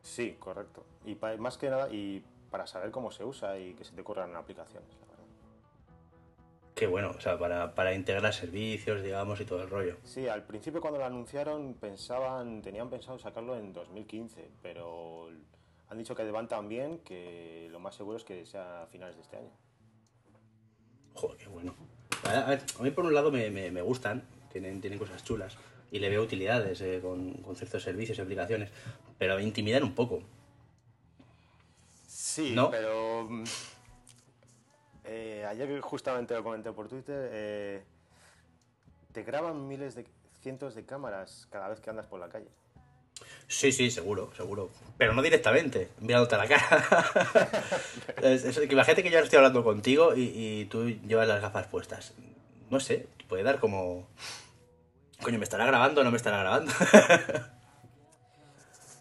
Sí, 0.03 0.37
correcto. 0.39 0.85
Y 1.05 1.15
pa- 1.17 1.37
más 1.37 1.59
que 1.59 1.69
nada, 1.71 1.89
y 1.91 2.23
para 2.51 2.67
saber 2.67 2.91
cómo 2.93 3.11
se 3.11 3.25
usa 3.25 3.59
y 3.59 3.75
que 3.75 3.85
se 3.85 3.93
te 3.93 4.01
ocurran 4.01 4.37
aplicaciones. 4.37 4.89
Qué 6.79 6.87
bueno, 6.87 7.11
o 7.11 7.21
sea, 7.21 7.37
para, 7.37 7.75
para 7.75 7.93
integrar 7.93 8.33
servicios, 8.33 9.03
digamos, 9.03 9.41
y 9.41 9.45
todo 9.45 9.61
el 9.65 9.69
rollo. 9.69 9.97
Sí, 10.05 10.29
al 10.29 10.45
principio 10.45 10.81
cuando 10.81 11.01
lo 11.01 11.07
anunciaron 11.07 11.75
pensaban, 11.75 12.63
tenían 12.63 12.89
pensado 12.89 13.19
sacarlo 13.19 13.57
en 13.57 13.73
2015, 13.73 14.49
pero 14.63 15.29
han 15.89 15.99
dicho 15.99 16.15
que 16.15 16.31
van 16.31 16.47
tan 16.47 16.69
bien 16.69 17.01
que 17.01 17.67
lo 17.73 17.81
más 17.81 17.97
seguro 17.97 18.17
es 18.17 18.23
que 18.23 18.47
sea 18.47 18.85
a 18.85 18.87
finales 18.87 19.17
de 19.17 19.23
este 19.23 19.39
año. 19.39 19.51
Joder, 21.15 21.37
qué 21.37 21.49
bueno. 21.49 21.75
A, 22.25 22.31
a 22.47 22.51
ver, 22.51 22.63
a 22.79 22.83
mí 22.85 22.93
por 22.93 23.07
un 23.07 23.13
lado 23.15 23.33
me, 23.33 23.51
me- 23.51 23.73
me 23.73 23.83
gustan, 23.83 24.23
tienen, 24.53 24.81
tienen 24.81 25.01
cosas 25.01 25.25
chulas 25.25 25.57
y 25.91 25.99
le 25.99 26.09
veo 26.11 26.23
utilidades 26.23 26.81
eh, 26.81 27.01
con, 27.03 27.33
con 27.43 27.57
ciertos 27.57 27.83
servicios 27.83 28.19
y 28.19 28.21
aplicaciones, 28.21 28.71
pero 29.19 29.35
me 29.35 29.43
intimidan 29.43 29.83
un 29.83 29.97
poco. 29.97 30.23
Sí, 32.07 32.53
¿No? 32.55 32.71
pero 32.71 33.27
mm, 33.29 33.43
eh, 35.09 35.45
ayer 35.49 35.81
justamente 35.81 36.35
lo 36.35 36.43
comenté 36.45 36.71
por 36.73 36.89
Twitter, 36.89 37.29
eh, 37.33 37.83
te 39.13 39.23
graban 39.25 39.67
miles 39.67 39.95
de 39.95 40.07
cientos 40.41 40.75
de 40.75 40.85
cámaras 40.85 41.49
cada 41.51 41.69
vez 41.69 41.81
que 41.81 41.91
andas 41.91 42.07
por 42.07 42.21
la 42.21 42.29
calle. 42.29 42.49
Sí, 43.49 43.73
sí, 43.73 43.91
seguro, 43.91 44.31
seguro. 44.37 44.71
Pero 44.97 45.13
no 45.15 45.23
directamente, 45.23 45.89
mirándote 45.99 46.35
a 46.37 46.39
la 46.39 46.47
cara. 46.47 47.51
es, 48.23 48.45
es- 48.45 48.71
imagínate 48.71 49.03
que 49.03 49.11
yo 49.11 49.17
ahora 49.17 49.25
estoy 49.25 49.39
hablando 49.39 49.65
contigo 49.65 50.15
y, 50.15 50.31
y 50.35 50.65
tú 50.67 50.89
llevas 50.89 51.27
las 51.27 51.41
gafas 51.43 51.67
puestas. 51.67 52.13
No 52.71 52.79
sé, 52.79 53.09
puede 53.29 53.43
dar 53.43 53.59
como... 53.59 54.07
Coño, 55.23 55.39
¿me 55.39 55.45
estará 55.45 55.67
grabando 55.67 56.01
o 56.03 56.05
no 56.05 56.11
me 56.13 56.17
estará 56.17 56.39
grabando? 56.39 56.71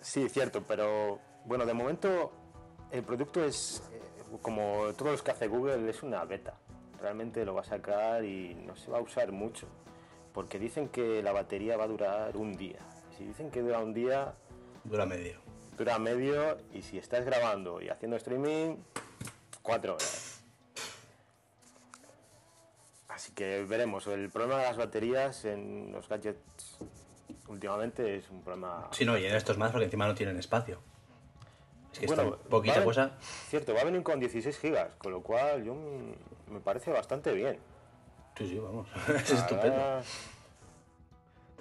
Sí, 0.01 0.29
cierto, 0.29 0.63
pero 0.67 1.19
bueno, 1.45 1.65
de 1.65 1.73
momento 1.73 2.31
el 2.91 3.03
producto 3.03 3.43
es, 3.43 3.83
como 4.41 4.93
todos 4.97 5.11
los 5.13 5.23
que 5.23 5.31
hace 5.31 5.47
Google, 5.47 5.89
es 5.89 6.03
una 6.03 6.23
beta. 6.25 6.55
Realmente 7.01 7.45
lo 7.45 7.53
va 7.53 7.61
a 7.61 7.65
sacar 7.65 8.23
y 8.25 8.55
no 8.55 8.75
se 8.75 8.89
va 8.91 8.97
a 8.97 9.01
usar 9.01 9.31
mucho, 9.31 9.67
porque 10.33 10.57
dicen 10.59 10.89
que 10.89 11.21
la 11.21 11.31
batería 11.31 11.77
va 11.77 11.83
a 11.85 11.87
durar 11.87 12.37
un 12.37 12.53
día. 12.53 12.79
Si 13.17 13.23
dicen 13.25 13.51
que 13.51 13.61
dura 13.61 13.79
un 13.79 13.93
día, 13.93 14.33
Dura 14.83 15.05
medio. 15.05 15.39
dura 15.77 15.99
medio 15.99 16.57
y 16.73 16.81
si 16.81 16.97
estás 16.97 17.25
grabando 17.25 17.81
y 17.81 17.89
haciendo 17.89 18.15
streaming, 18.17 18.77
cuatro 19.61 19.93
horas. 19.95 20.43
Así 23.09 23.31
que 23.33 23.63
veremos. 23.63 24.05
El 24.07 24.29
problema 24.29 24.57
de 24.59 24.63
las 24.65 24.77
baterías 24.77 25.45
en 25.45 25.91
los 25.91 26.07
gadgets 26.07 26.77
últimamente 27.47 28.17
es 28.17 28.29
un 28.29 28.43
problema 28.43 28.87
Sí, 28.91 29.05
no, 29.05 29.17
y 29.17 29.25
en 29.25 29.35
estos 29.35 29.57
más 29.57 29.71
porque 29.71 29.85
encima 29.85 30.07
no 30.07 30.13
tienen 30.15 30.37
espacio. 30.37 30.81
Es 31.97 32.11
que 32.11 32.15
Bueno, 32.15 32.35
está 32.35 32.49
poquita 32.49 32.79
a- 32.79 32.83
cosa. 32.83 33.11
Cierto, 33.49 33.73
va 33.73 33.81
a 33.81 33.83
venir 33.85 34.03
con 34.03 34.19
16 34.19 34.57
gigas, 34.59 34.89
con 34.97 35.11
lo 35.11 35.21
cual 35.21 35.63
yo 35.63 35.75
me 36.47 36.59
parece 36.59 36.91
bastante 36.91 37.33
bien. 37.33 37.59
Sí, 38.37 38.47
sí, 38.47 38.59
vamos. 38.59 38.87
es 39.15 39.31
estupendo. 39.31 40.01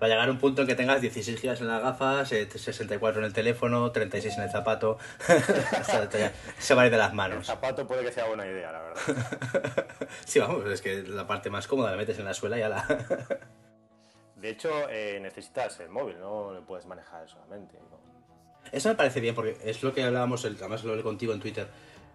Va 0.00 0.06
a 0.08 0.10
llegar 0.10 0.28
un 0.30 0.38
punto 0.38 0.60
en 0.60 0.68
que 0.68 0.74
tengas 0.74 1.00
16 1.00 1.40
gigas 1.40 1.60
en 1.62 1.68
las 1.68 1.80
gafas, 1.82 2.30
eh, 2.32 2.46
64 2.50 3.20
en 3.20 3.24
el 3.26 3.32
teléfono, 3.32 3.90
36 3.92 4.36
en 4.36 4.42
el 4.42 4.50
zapato. 4.50 4.98
Se 6.58 6.74
va 6.74 6.82
a 6.82 6.84
ir 6.84 6.90
de 6.92 6.98
las 6.98 7.10
El 7.10 7.16
manos. 7.16 7.46
zapato 7.46 7.86
puede 7.86 8.04
que 8.04 8.12
sea 8.12 8.26
buena 8.26 8.44
idea, 8.46 8.72
la 8.72 8.82
verdad. 8.82 9.86
Sí, 10.26 10.38
vamos, 10.38 10.66
es 10.66 10.82
que 10.82 11.02
la 11.02 11.26
parte 11.26 11.48
más 11.48 11.66
cómoda 11.66 11.92
la 11.92 11.96
metes 11.96 12.18
en 12.18 12.26
la 12.26 12.34
suela 12.34 12.58
y 12.58 12.60
ya 12.60 12.68
la... 12.68 12.84
De 14.36 14.50
hecho, 14.50 14.68
eh, 14.90 15.18
necesitas 15.22 15.80
el 15.80 15.88
móvil, 15.88 16.20
no 16.20 16.52
lo 16.52 16.66
puedes 16.66 16.84
manejar 16.84 17.26
solamente. 17.26 17.78
¿no? 17.90 17.96
Eso 18.72 18.88
me 18.88 18.94
parece 18.94 19.20
bien 19.20 19.34
porque 19.34 19.56
es 19.64 19.82
lo 19.82 19.92
que 19.92 20.02
hablábamos, 20.02 20.44
el, 20.44 20.56
además 20.56 20.82
lo 20.84 20.90
hablé 20.90 21.02
contigo 21.02 21.32
en 21.32 21.40
Twitter, 21.40 21.68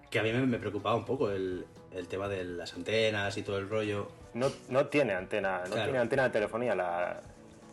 que 0.10 0.20
a 0.20 0.24
mí 0.24 0.32
me, 0.32 0.46
me 0.46 0.58
preocupaba 0.60 0.96
un 0.96 1.06
poco 1.06 1.32
el, 1.32 1.66
el 1.94 2.08
tema 2.08 2.28
de 2.28 2.44
las 2.44 2.74
antenas 2.74 3.38
y 3.38 3.44
todo 3.44 3.58
el 3.58 3.70
rollo. 3.70 4.08
No, 4.34 4.52
no 4.70 4.88
tiene 4.88 5.14
antena, 5.14 5.60
no 5.66 5.72
Claro. 5.72 5.84
tiene 5.84 6.00
antena 6.00 6.24
de 6.24 6.30
telefonía 6.30 6.76
la, 6.76 7.22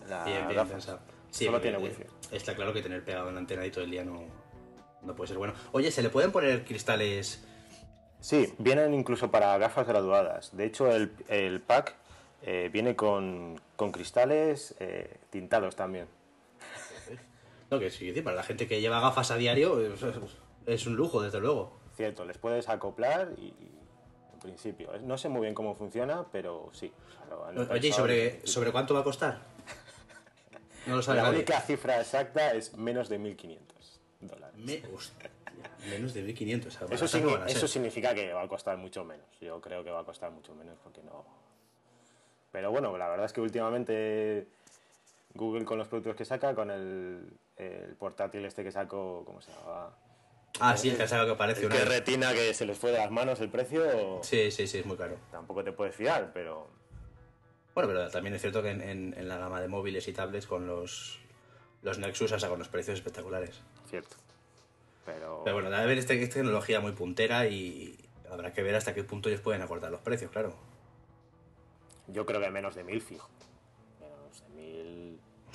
la 0.08 0.24
Bien, 0.24 0.48
bien. 0.48 0.66
Sí, 1.30 1.44
Solo 1.44 1.60
tiene 1.60 1.76
eh, 1.78 1.80
wifi. 1.82 2.04
Está 2.32 2.54
claro 2.54 2.72
que 2.72 2.82
tener 2.82 3.04
pegado 3.04 3.28
una 3.28 3.38
antena 3.38 3.62
ahí 3.62 3.70
todo 3.70 3.84
el 3.84 3.90
día 3.90 4.04
no, 4.04 4.22
no 5.02 5.14
puede 5.14 5.28
ser 5.28 5.38
bueno. 5.38 5.52
Oye, 5.72 5.90
¿se 5.90 6.02
le 6.02 6.08
pueden 6.10 6.32
poner 6.32 6.64
cristales? 6.64 7.44
Sí, 8.20 8.52
vienen 8.58 8.94
incluso 8.94 9.30
para 9.30 9.56
gafas 9.58 9.86
graduadas. 9.86 10.56
De 10.56 10.64
hecho, 10.64 10.90
el, 10.90 11.12
el 11.28 11.60
pack 11.60 11.94
eh, 12.42 12.68
viene 12.72 12.96
con, 12.96 13.60
con 13.76 13.92
cristales 13.92 14.74
eh, 14.80 15.16
tintados 15.30 15.76
también. 15.76 16.06
No, 17.70 17.78
que 17.78 17.90
sí, 17.90 18.10
para 18.22 18.36
la 18.36 18.42
gente 18.42 18.66
que 18.66 18.80
lleva 18.80 19.00
gafas 19.00 19.30
a 19.30 19.36
diario 19.36 19.80
es, 19.80 20.00
es 20.66 20.86
un 20.86 20.96
lujo, 20.96 21.20
desde 21.22 21.40
luego. 21.40 21.78
Cierto, 21.96 22.24
les 22.24 22.38
puedes 22.38 22.68
acoplar 22.68 23.32
y, 23.36 23.52
en 24.32 24.38
principio. 24.40 24.94
eh, 24.94 25.00
No 25.02 25.18
sé 25.18 25.28
muy 25.28 25.42
bien 25.42 25.54
cómo 25.54 25.74
funciona, 25.74 26.24
pero 26.32 26.70
sí. 26.72 26.92
Oye, 27.70 27.88
¿y 27.88 27.92
sobre, 27.92 28.46
sobre 28.46 28.72
cuánto 28.72 28.94
va 28.94 29.00
a 29.00 29.04
costar? 29.04 29.40
No 30.86 30.96
lo 30.96 31.02
sabe 31.02 31.18
La 31.18 31.24
nadie. 31.24 31.38
única 31.38 31.60
cifra 31.60 32.00
exacta 32.00 32.52
es 32.54 32.74
menos 32.76 33.08
de 33.10 33.18
1.500 33.20 33.58
dólares. 34.20 34.56
Me- 34.56 34.82
hostia, 34.94 35.28
menos 35.90 36.14
de 36.14 36.22
1500. 36.22 36.74
o 36.74 36.78
sea, 36.78 36.88
Eso, 36.90 37.04
signi- 37.06 37.44
eso 37.48 37.68
significa 37.68 38.14
que 38.14 38.32
va 38.32 38.42
a 38.42 38.48
costar 38.48 38.78
mucho 38.78 39.04
menos. 39.04 39.26
Yo 39.40 39.60
creo 39.60 39.84
que 39.84 39.90
va 39.90 40.00
a 40.00 40.04
costar 40.04 40.30
mucho 40.30 40.54
menos 40.54 40.78
porque 40.82 41.02
no. 41.02 41.26
Pero 42.50 42.70
bueno, 42.70 42.96
la 42.96 43.08
verdad 43.08 43.26
es 43.26 43.32
que 43.34 43.42
últimamente 43.42 44.46
Google 45.34 45.66
con 45.66 45.76
los 45.78 45.88
productos 45.88 46.16
que 46.16 46.24
saca, 46.24 46.54
con 46.54 46.70
el, 46.70 47.28
el 47.58 47.94
portátil 47.96 48.44
este 48.44 48.62
que 48.64 48.72
sacó, 48.72 49.22
¿cómo 49.24 49.40
se 49.40 49.50
llama? 49.52 49.90
Ah, 50.60 50.76
sí, 50.76 50.90
que 50.92 51.02
es 51.04 51.12
algo 51.12 51.32
que 51.34 51.38
parece 51.38 51.60
El 51.60 51.66
una... 51.66 51.76
que 51.76 51.84
retina 51.84 52.32
que 52.32 52.54
se 52.54 52.64
les 52.66 52.78
fue 52.78 52.90
de 52.90 52.98
las 52.98 53.10
manos 53.10 53.40
el 53.40 53.48
precio, 53.50 54.20
Sí, 54.22 54.50
sí, 54.50 54.66
sí, 54.66 54.78
es 54.78 54.86
muy 54.86 54.96
caro. 54.96 55.16
tampoco 55.30 55.62
te 55.62 55.72
puedes 55.72 55.94
fiar, 55.94 56.30
pero 56.32 56.68
Bueno, 57.74 57.88
pero 57.90 58.08
también 58.10 58.34
es 58.34 58.40
cierto 58.40 58.62
que 58.62 58.70
en, 58.70 58.80
en- 58.80 59.14
en 59.16 59.28
la 59.28 59.38
gama 59.38 59.60
de 59.60 59.68
móviles 59.68 60.08
y 60.08 60.12
tablets 60.12 60.46
con 60.46 60.66
los, 60.66 61.20
los 61.82 61.98
Nexus, 61.98 62.32
o 62.32 62.38
sea, 62.40 62.48
con 62.48 62.58
los 62.58 62.68
precios 62.68 62.98
espectaculares. 62.98 63.60
cierto. 63.88 64.16
Pero, 65.06 65.42
Pero 65.44 65.54
bueno, 65.56 65.70
debe 65.70 65.82
haber 65.82 65.98
esta 65.98 66.12
esta 66.14 66.34
tecnología 66.34 66.80
muy 66.80 66.92
puntera 66.92 67.46
y 67.46 67.96
habrá 68.30 68.52
que 68.52 68.62
ver 68.62 68.74
hasta 68.74 68.94
qué 68.94 69.04
punto 69.04 69.28
ellos 69.28 69.40
pueden 69.40 69.62
acortar 69.62 69.90
los 69.90 70.00
precios, 70.00 70.30
claro. 70.30 70.54
yo 72.08 72.26
creo 72.26 72.40
que 72.40 72.50
menos 72.50 72.74
de 72.74 72.84
1.000 72.84 73.00
fijo. 73.00 73.28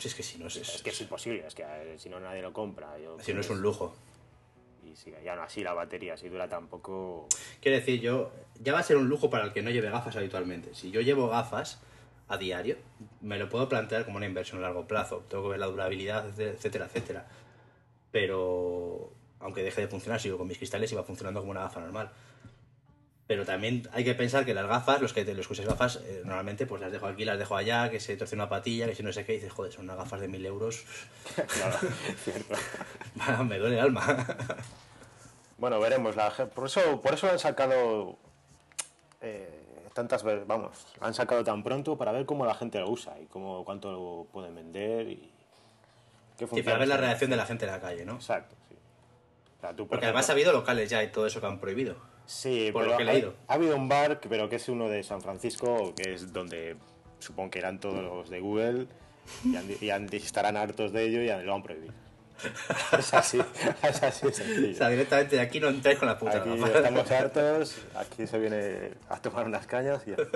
Menos 0.04 0.08
de 0.08 0.08
1.000... 0.08 0.08
Si 0.08 0.08
es 0.08 0.16
que 0.16 0.24
si 0.24 0.38
no 0.38 0.48
es, 0.48 0.56
Es 0.58 0.82
que 0.82 0.90
es 0.90 1.02
imposible, 1.02 1.46
es 1.48 1.56
que 1.56 1.64
eh, 1.64 1.96
si 1.98 2.10
no 2.10 2.20
nadie 2.20 2.42
lo 2.42 2.52
compra. 2.54 2.98
Yo 3.00 3.18
si 3.20 3.34
no 3.34 3.42
es 3.42 3.50
un 3.50 3.62
lujo. 3.62 3.96
Y 4.86 4.96
si 4.96 5.14
ya 5.24 5.36
no 5.36 5.44
así 5.44 5.64
la 5.64 5.74
batería, 5.74 6.18
si 6.18 6.30
dura 6.30 6.48
tan 6.48 6.68
poco... 6.68 7.28
Quiero 7.62 7.78
decir, 7.78 8.02
yo 8.02 8.32
ya 8.60 8.74
va 8.74 8.80
a 8.80 8.84
ser 8.84 8.98
un 8.98 9.08
lujo 9.08 9.30
para 9.30 9.46
el 9.46 9.54
que 9.54 9.62
no 9.62 9.70
lleve 9.70 9.90
gafas 9.90 10.16
habitualmente. 10.16 10.76
Si 10.76 10.92
yo 10.92 11.02
llevo 11.02 11.30
gafas 11.30 11.80
a 12.28 12.38
diario, 12.38 12.78
me 13.22 13.38
lo 13.38 13.50
puedo 13.50 13.70
plantear 13.70 14.06
como 14.06 14.18
una 14.18 14.26
inversión 14.26 14.60
a 14.60 14.64
largo 14.64 14.88
plazo. 14.88 15.24
Tengo 15.30 15.44
que 15.44 15.50
ver 15.50 15.60
la 15.60 15.68
durabilidad, 15.68 16.28
etcétera, 16.40 16.86
etcétera. 16.86 17.26
Pero 18.12 19.12
aunque 19.40 19.64
deje 19.64 19.82
de 19.82 19.88
funcionar, 19.88 20.20
sigo 20.20 20.38
con 20.38 20.48
mis 20.48 20.58
cristales 20.58 20.92
y 20.92 20.96
va 20.96 21.04
funcionando 21.04 21.40
como 21.42 21.52
una 21.52 21.62
gafa 21.62 21.82
normal. 21.82 22.12
Pero 23.26 23.46
también 23.46 23.88
hay 23.94 24.04
que 24.04 24.16
pensar 24.16 24.44
que 24.44 24.54
las 24.54 24.68
gafas, 24.68 25.02
los 25.02 25.14
que, 25.14 25.24
los 25.34 25.48
que 25.48 25.54
usáis 25.54 25.68
gafas, 25.68 26.02
eh, 26.04 26.22
normalmente 26.26 26.66
pues 26.66 26.82
las 26.82 26.92
dejo 26.92 27.08
aquí, 27.08 27.24
las 27.24 27.40
dejo 27.40 27.56
allá, 27.56 27.90
que 27.90 28.00
se 28.00 28.18
torce 28.18 28.36
una 28.36 28.50
patilla, 28.50 28.86
que 28.86 28.96
si 28.96 29.04
no 29.04 29.14
sé 29.14 29.26
qué, 29.26 29.34
y 29.34 29.36
dices, 29.36 29.54
joder, 29.54 29.72
son 29.72 29.86
unas 29.86 29.98
gafas 29.98 30.20
de 30.20 30.28
mil 30.28 30.46
euros, 30.46 30.84
Claro, 31.36 31.78
cierto. 32.24 32.56
me 33.46 33.58
duele 33.58 33.76
el 33.76 33.82
alma. 33.82 34.26
Bueno, 35.58 35.80
veremos. 35.80 36.18
La, 36.18 36.30
por, 36.30 36.66
eso, 36.66 37.00
por 37.02 37.14
eso 37.14 37.30
han 37.30 37.40
sacado 37.40 38.18
eh, 39.22 39.64
tantas 39.94 40.24
veces, 40.24 40.46
vamos, 40.46 40.86
han 41.00 41.14
sacado 41.14 41.44
tan 41.46 41.64
pronto 41.64 41.98
para 41.98 42.12
ver 42.12 42.26
cómo 42.26 42.46
la 42.46 42.54
gente 42.54 42.80
lo 42.80 42.90
usa 42.90 43.18
y 43.22 43.26
cómo, 43.28 43.64
cuánto 43.64 43.92
lo 43.92 44.28
pueden 44.34 44.56
vender. 44.56 45.08
Y 45.08 45.32
qué 46.38 46.48
Sí, 46.48 46.64
para 46.64 46.80
ver 46.80 46.90
la 46.90 46.98
reacción 46.98 47.30
de 47.30 47.38
la 47.38 47.46
gente 47.46 47.66
en 47.66 47.72
la 47.72 47.80
calle, 47.80 48.04
¿no? 48.04 48.16
Exacto, 48.16 48.56
sí. 48.68 48.76
O 49.58 49.62
sea, 49.62 49.70
tú, 49.72 49.84
por 49.84 49.92
Porque 49.92 50.08
además 50.08 50.28
ha 50.30 50.34
habido 50.34 50.52
locales 50.52 50.90
ya 50.90 51.02
y 51.02 51.12
todo 51.12 51.28
eso 51.28 51.40
que 51.40 51.48
han 51.48 51.60
prohibido. 51.60 51.96
Sí, 52.26 52.70
por 52.72 52.84
pero 52.84 52.92
lo 52.94 52.98
que 52.98 53.04
he 53.04 53.10
ha- 53.10 53.14
leído. 53.14 53.34
Ha, 53.48 53.54
habido 53.54 53.76
un 53.76 53.90
bar, 53.90 54.20
pero 54.28 54.50
que 54.50 54.56
es 54.58 54.70
uno 54.70 54.88
de 54.90 55.04
San 55.04 55.22
Francisco, 55.22 55.94
que 55.96 56.14
es 56.14 56.32
donde 56.34 56.76
supongo 57.20 57.52
que 57.52 57.60
eran 57.60 57.80
todos 57.80 58.02
los 58.04 58.30
de 58.30 58.40
Google 58.40 58.88
y, 59.46 59.56
han- 59.56 59.76
y 59.82 59.90
han- 59.90 60.10
estarán 60.14 60.58
hartos 60.58 60.92
de 60.94 61.04
ello 61.06 61.22
y 61.22 61.28
lo 61.46 61.54
han 61.56 61.64
prohibido. 61.64 61.94
es 62.98 63.14
así, 63.14 63.40
es 63.84 64.04
así 64.04 64.26
de 64.28 64.72
O 64.72 64.76
sea, 64.76 64.90
directamente 64.90 65.36
de 65.38 65.42
aquí 65.42 65.60
no 65.60 65.70
entráis 65.70 66.00
con 66.00 66.08
la 66.08 66.18
puta. 66.18 66.38
Aquí 66.40 66.50
¿no? 66.50 66.66
estamos 66.68 67.12
hartos, 67.12 67.78
aquí 67.96 68.26
se 68.28 68.40
viene 68.40 68.92
a 69.10 69.22
tomar 69.22 69.46
unas 69.46 69.66
cañas 69.68 70.02
y 70.08 70.12
ya. 70.12 70.18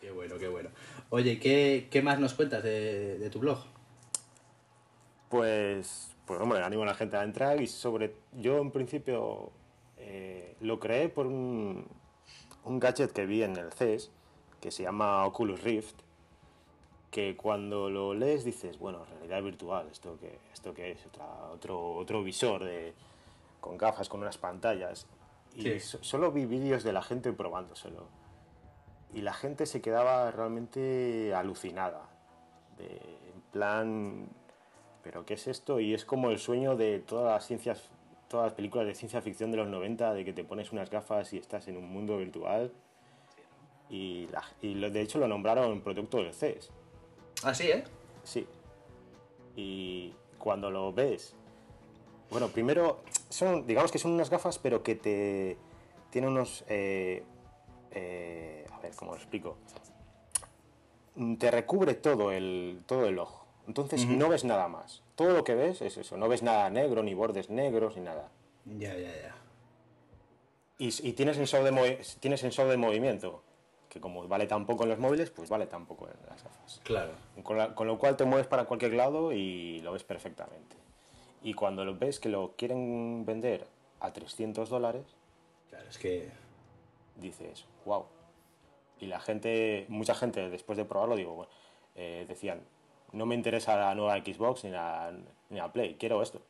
Qué 0.00 0.10
bueno, 0.10 0.36
qué 0.38 0.48
bueno. 0.48 0.70
Oye, 1.10 1.32
¿y 1.32 1.36
¿qué, 1.38 1.88
qué 1.90 2.02
más 2.02 2.18
nos 2.18 2.34
cuentas 2.34 2.62
de, 2.62 3.18
de 3.18 3.30
tu 3.30 3.38
blog? 3.40 3.58
Pues, 5.28 6.10
pues 6.28 6.40
hombre, 6.40 6.62
animo 6.62 6.84
a 6.84 6.86
la 6.86 6.94
gente 6.94 7.16
a 7.16 7.24
entrar 7.24 7.60
y 7.60 7.66
sobre... 7.66 8.14
Yo 8.34 8.58
en 8.58 8.70
principio 8.70 9.50
eh, 9.96 10.54
lo 10.60 10.78
creé 10.78 11.08
por 11.08 11.26
un, 11.26 11.86
un 12.64 12.78
gadget 12.78 13.10
que 13.12 13.26
vi 13.26 13.42
en 13.42 13.56
el 13.56 13.72
CES 13.72 14.10
que 14.60 14.70
se 14.70 14.82
llama 14.84 15.24
Oculus 15.26 15.62
Rift 15.62 15.96
que 17.10 17.36
cuando 17.36 17.88
lo 17.88 18.12
lees 18.12 18.44
dices, 18.44 18.78
bueno, 18.78 19.04
realidad 19.06 19.42
virtual, 19.42 19.88
¿esto 19.90 20.18
qué, 20.20 20.38
esto 20.52 20.74
qué 20.74 20.90
es? 20.92 21.06
Otra- 21.06 21.48
otro, 21.50 21.94
otro 21.94 22.22
visor 22.22 22.62
de, 22.64 22.92
con 23.62 23.78
gafas, 23.78 24.10
con 24.10 24.20
unas 24.20 24.36
pantallas. 24.36 25.06
Y 25.54 25.62
Sí. 25.62 25.80
so- 25.80 26.04
solo 26.04 26.30
vi 26.32 26.44
vídeos 26.44 26.84
de 26.84 26.92
la 26.92 27.00
gente 27.02 27.32
probándoselo. 27.32 28.04
Y 29.14 29.22
la 29.22 29.32
gente 29.32 29.64
se 29.64 29.80
quedaba 29.80 30.30
realmente 30.30 31.32
alucinada. 31.34 32.10
De, 32.76 32.88
en 33.34 33.40
plan, 33.52 34.28
¿pero 35.08 35.24
qué 35.24 35.34
es 35.34 35.46
esto? 35.48 35.80
Y 35.80 35.94
es 35.94 36.04
como 36.04 36.28
el 36.30 36.38
sueño 36.38 36.76
de 36.76 36.98
todas 36.98 37.32
las 37.32 37.46
ciencias, 37.46 37.82
todas 38.28 38.44
las 38.48 38.52
películas 38.52 38.86
de 38.86 38.94
ciencia 38.94 39.22
ficción 39.22 39.50
de 39.50 39.56
los 39.56 39.66
90, 39.66 40.12
de 40.12 40.22
que 40.22 40.34
te 40.34 40.44
pones 40.44 40.70
unas 40.70 40.90
gafas 40.90 41.32
y 41.32 41.38
estás 41.38 41.66
en 41.68 41.78
un 41.78 41.88
mundo 41.90 42.18
virtual. 42.18 42.70
Y, 43.88 44.26
la- 44.26 44.44
y 44.60 44.74
lo- 44.74 44.90
de 44.90 45.00
hecho 45.00 45.18
lo 45.18 45.26
nombraron 45.26 45.80
producto 45.80 46.18
del 46.18 46.34
CES. 46.34 46.68
Ah, 47.42 47.54
sí, 47.54 47.68
¿eh? 47.70 47.84
Sí. 48.22 48.46
Y 49.56 50.12
cuando 50.38 50.70
lo 50.70 50.92
ves, 50.92 51.34
bueno, 52.30 52.48
primero 52.48 53.00
son, 53.30 53.66
digamos 53.66 53.90
que 53.90 53.98
son 53.98 54.10
unas 54.12 54.28
gafas, 54.28 54.58
pero 54.58 54.82
que 54.82 54.94
te 54.94 55.56
tienen 56.10 56.32
unos, 56.32 56.64
eh, 56.68 57.22
eh, 57.92 58.66
a 58.70 58.78
ver, 58.80 58.92
cómo 58.94 59.12
lo 59.12 59.16
explico. 59.16 59.56
Te 61.38 61.50
recubre 61.50 61.94
todo 61.94 62.30
el 62.30 62.82
todo 62.86 63.06
el 63.06 63.18
ojo. 63.18 63.37
Entonces 63.68 64.04
no 64.06 64.28
ves 64.28 64.44
nada 64.44 64.66
más. 64.66 65.02
Todo 65.14 65.30
lo 65.34 65.44
que 65.44 65.54
ves 65.54 65.80
es 65.82 65.96
eso. 65.98 66.16
No 66.16 66.26
ves 66.28 66.42
nada 66.42 66.68
negro, 66.70 67.02
ni 67.04 67.14
bordes 67.14 67.50
negros, 67.50 67.96
ni 67.96 68.02
nada. 68.02 68.28
Ya, 68.64 68.94
ya, 68.96 69.14
ya. 69.14 69.34
Y, 70.78 70.88
y 71.08 71.12
tiene, 71.12 71.34
sensor 71.34 71.62
de 71.64 72.04
tiene 72.20 72.36
sensor 72.38 72.68
de 72.68 72.76
movimiento, 72.76 73.42
que 73.88 74.00
como 74.00 74.26
vale 74.28 74.46
tan 74.46 74.64
poco 74.64 74.84
en 74.84 74.90
los 74.90 74.98
móviles, 74.98 75.30
pues 75.30 75.48
vale 75.50 75.66
tan 75.66 75.86
poco 75.86 76.06
en 76.08 76.14
las 76.28 76.42
gafas. 76.42 76.80
Claro. 76.84 77.12
Con, 77.42 77.58
la- 77.58 77.74
con 77.74 77.86
lo 77.86 77.98
cual 77.98 78.16
te 78.16 78.24
mueves 78.24 78.46
para 78.46 78.64
cualquier 78.64 78.94
lado 78.94 79.32
y 79.32 79.80
lo 79.80 79.92
ves 79.92 80.04
perfectamente. 80.04 80.76
Y 81.42 81.54
cuando 81.54 81.84
lo 81.84 81.96
ves 81.96 82.18
que 82.20 82.28
lo 82.28 82.54
quieren 82.56 83.24
vender 83.26 83.66
a 84.00 84.12
300 84.12 84.68
dólares, 84.70 85.04
Claro, 85.68 85.88
es 85.88 85.98
que. 85.98 86.30
dices, 87.16 87.66
wow. 87.84 88.06
Y 89.00 89.06
la 89.06 89.20
gente, 89.20 89.84
mucha 89.88 90.14
gente 90.14 90.48
después 90.48 90.78
de 90.78 90.84
probarlo, 90.84 91.16
digo, 91.16 91.34
bueno, 91.34 91.50
eh, 91.96 92.24
decían, 92.28 92.60
no 93.12 93.26
me 93.26 93.34
interesa 93.34 93.76
la 93.76 93.94
nueva 93.94 94.16
Xbox 94.18 94.64
ni 94.64 94.70
la, 94.70 95.12
ni 95.50 95.58
la 95.58 95.72
Play, 95.72 95.96
quiero 95.98 96.22
esto. 96.22 96.42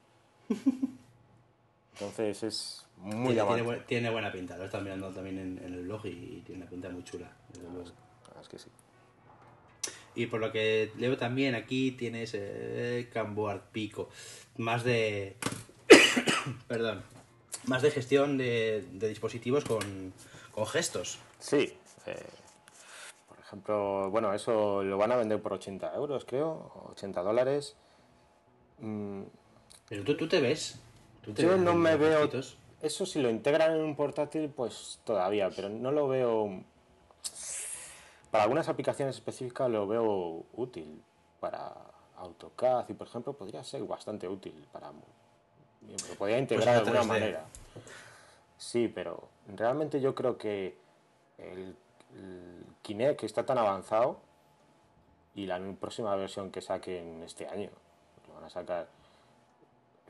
Entonces 1.95 2.43
es 2.45 2.87
muy 2.97 3.35
tiene, 3.35 3.49
tiene, 3.55 3.63
bu- 3.65 3.87
tiene 3.87 4.11
buena 4.11 4.31
pinta. 4.33 4.57
Lo 4.57 4.65
estado 4.65 4.85
mirando 4.85 5.11
también 5.11 5.39
en, 5.39 5.59
en 5.65 5.75
el 5.75 5.83
blog 5.85 6.07
y 6.07 6.43
tiene 6.47 6.63
una 6.63 6.71
pinta 6.71 6.89
muy 6.91 7.03
chula. 7.05 7.31
luego. 7.61 7.85
Ah, 8.35 8.41
Es 8.41 8.49
que 8.49 8.59
sí. 8.59 8.69
Y 10.15 10.27
por 10.27 10.41
lo 10.41 10.51
que 10.53 10.93
leo 10.97 11.17
también 11.17 11.55
aquí 11.55 11.93
tienes 11.93 12.33
eh, 12.35 13.09
Camboard 13.13 13.63
Pico. 13.73 14.09
Más 14.57 14.85
de. 14.85 15.37
Perdón. 16.69 17.03
Más 17.67 17.83
de 17.83 17.91
gestión 17.91 18.39
de, 18.39 18.85
de 18.93 19.09
dispositivos 19.09 19.65
con, 19.65 20.13
con 20.53 20.67
gestos. 20.67 21.19
Sí. 21.41 21.73
eh, 22.07 22.17
ejemplo, 23.49 24.11
bueno, 24.11 24.33
eso 24.35 24.83
lo 24.85 24.99
van 24.99 25.13
a 25.13 25.17
vender 25.17 25.41
por 25.43 25.55
80 25.55 25.95
euros, 25.95 26.25
creo, 26.25 26.71
80 26.93 27.23
dólares. 27.23 27.77
Mm, 28.79 29.23
Pero 29.89 30.05
tú, 30.05 30.17
tú 30.17 30.29
te 30.29 30.41
ves. 30.41 30.79
¿Tú 31.23 31.33
te 31.33 31.43
Yo 31.43 31.49
ves 31.51 31.59
no 31.59 31.75
me 31.75 31.97
veo. 31.97 32.29
Eso 32.81 33.07
si 33.07 33.21
lo 33.21 33.29
integran 33.29 33.73
en 33.75 33.81
un 33.83 33.97
portátil, 33.97 34.51
pues 34.55 35.01
todavía, 35.05 35.51
pero 35.51 35.69
no 35.69 35.91
lo 35.91 36.07
veo. 36.09 36.63
Para 38.31 38.45
algunas 38.45 38.69
aplicaciones 38.69 39.17
específicas 39.17 39.69
lo 39.71 39.87
veo 39.89 40.45
útil. 40.55 41.03
Para 41.41 41.73
AutoCAD 42.17 42.89
y 42.91 42.95
por 42.95 43.07
ejemplo 43.07 43.33
podría 43.33 43.65
ser 43.65 43.83
bastante 43.85 44.29
útil 44.29 44.67
para. 44.73 44.91
Lo 44.91 46.15
podría 46.19 46.39
integrar 46.39 46.67
de 46.85 46.91
alguna 46.91 47.03
3D. 47.03 47.07
manera. 47.07 47.45
Sí, 48.57 48.89
pero 48.89 49.29
realmente 49.57 50.01
yo 50.01 50.15
creo 50.15 50.37
que 50.37 50.77
el, 51.39 51.75
el 52.15 52.65
Kinect 52.89 53.25
está 53.25 53.45
tan 53.45 53.59
avanzado 53.59 54.19
y 55.35 55.45
la 55.45 55.61
próxima 55.79 56.17
versión 56.17 56.51
que 56.51 56.63
saquen 56.63 57.23
este 57.23 57.47
año 57.47 57.69
lo 58.27 58.35
van 58.35 58.45
a 58.45 58.49
sacar 58.49 58.89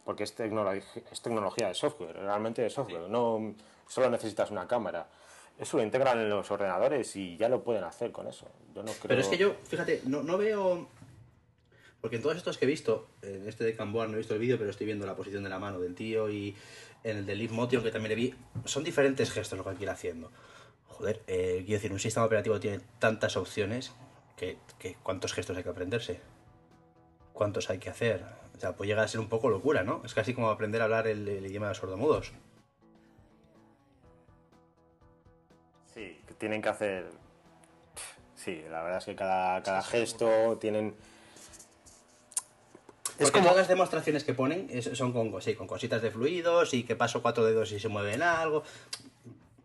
porque 0.05 0.23
es, 0.23 0.35
es 0.41 1.21
tecnología 1.21 1.69
de 1.69 1.75
software, 1.75 2.17
realmente 2.17 2.63
de 2.63 2.71
software, 2.71 3.11
no 3.11 3.55
solo 3.87 4.09
necesitas 4.09 4.51
una 4.51 4.67
cámara. 4.67 5.07
Eso 5.59 5.77
lo 5.77 5.83
integran 5.83 6.19
en 6.21 6.31
los 6.31 6.51
ordenadores 6.51 7.15
y 7.17 7.37
ya 7.37 7.49
lo 7.49 7.63
pueden 7.63 7.85
hacer 7.85 8.11
con 8.11 8.27
eso. 8.27 8.47
Yo 8.75 8.83
no 8.83 8.93
creo... 8.93 9.09
Pero 9.09 9.21
es 9.21 9.29
que 9.29 9.37
yo, 9.37 9.57
fíjate, 9.65 10.03
no, 10.07 10.23
no 10.23 10.39
veo. 10.39 10.89
Porque 12.01 12.17
en 12.17 12.23
todos 12.23 12.39
estos 12.39 12.57
que 12.57 12.65
he 12.65 12.69
visto, 12.69 13.09
en 13.21 13.47
este 13.47 13.65
de 13.65 13.75
Camboard 13.75 14.09
no 14.09 14.15
he 14.15 14.19
visto 14.19 14.33
el 14.33 14.41
vídeo, 14.41 14.57
pero 14.57 14.71
estoy 14.71 14.87
viendo 14.87 15.05
la 15.05 15.15
posición 15.15 15.43
de 15.43 15.51
la 15.51 15.59
mano 15.59 15.79
del 15.79 15.95
tío 15.95 16.31
y 16.31 16.57
en 17.05 17.19
el 17.19 17.27
de 17.27 17.35
Leaf 17.35 17.51
Motion, 17.51 17.83
que 17.83 17.91
también 17.91 18.11
le 18.11 18.15
vi, 18.15 18.35
son 18.65 18.85
diferentes 18.85 19.31
gestos 19.31 19.59
lo 19.59 19.65
que 19.65 19.71
hay 19.71 19.77
que 19.77 19.83
ir 19.83 19.91
haciendo. 19.91 20.31
Joder, 20.99 21.23
eh, 21.29 21.63
quiero 21.65 21.79
decir, 21.79 21.93
un 21.93 22.01
sistema 22.01 22.27
operativo 22.27 22.59
tiene 22.59 22.81
tantas 22.99 23.37
opciones 23.37 23.93
que, 24.37 24.59
que 24.81 24.97
¿cuántos 25.03 25.33
gestos 25.33 25.57
hay 25.57 25.63
que 25.63 25.69
aprenderse? 25.69 26.21
¿Cuántos 27.33 27.71
hay 27.71 27.79
que 27.79 27.89
hacer? 27.89 28.25
O 28.57 28.61
sea, 28.61 28.75
pues 28.75 28.89
llega 28.89 29.05
a 29.05 29.09
ser 29.09 29.21
un 29.21 29.29
poco 29.29 29.49
locura, 29.49 29.85
¿no? 29.85 30.03
Es 30.05 30.13
casi 30.13 30.35
como 30.35 30.51
aprender 30.51 30.81
a 30.81 30.85
hablar 30.85 31.07
el, 31.07 31.29
el 31.29 31.47
idioma 31.47 31.67
de 31.67 31.71
los 31.71 31.79
sordomudos. 31.79 32.33
Sí, 35.95 36.21
tienen 36.37 36.61
que 36.61 36.69
hacer... 36.69 37.11
Sí, 38.35 38.65
la 38.69 38.83
verdad 38.83 38.99
es 38.99 39.05
que 39.05 39.15
cada, 39.15 39.63
cada 39.63 39.83
gesto 39.83 40.59
tienen... 40.61 40.97
Porque 43.19 43.41
todas 43.41 43.57
las 43.57 43.69
demostraciones 43.69 44.23
que 44.23 44.33
ponen 44.33 44.83
son 44.83 45.13
con, 45.13 45.43
sí, 45.43 45.55
con 45.55 45.67
cositas 45.67 46.03
de 46.03 46.11
fluidos 46.11 46.73
y 46.75 46.85
que 46.85 46.95
paso 46.95 47.21
cuatro 47.21 47.45
dedos 47.45 47.73
y 47.73 47.81
se 47.81 47.89
mueve 47.89 48.15
en 48.15 48.23
algo. 48.23 48.63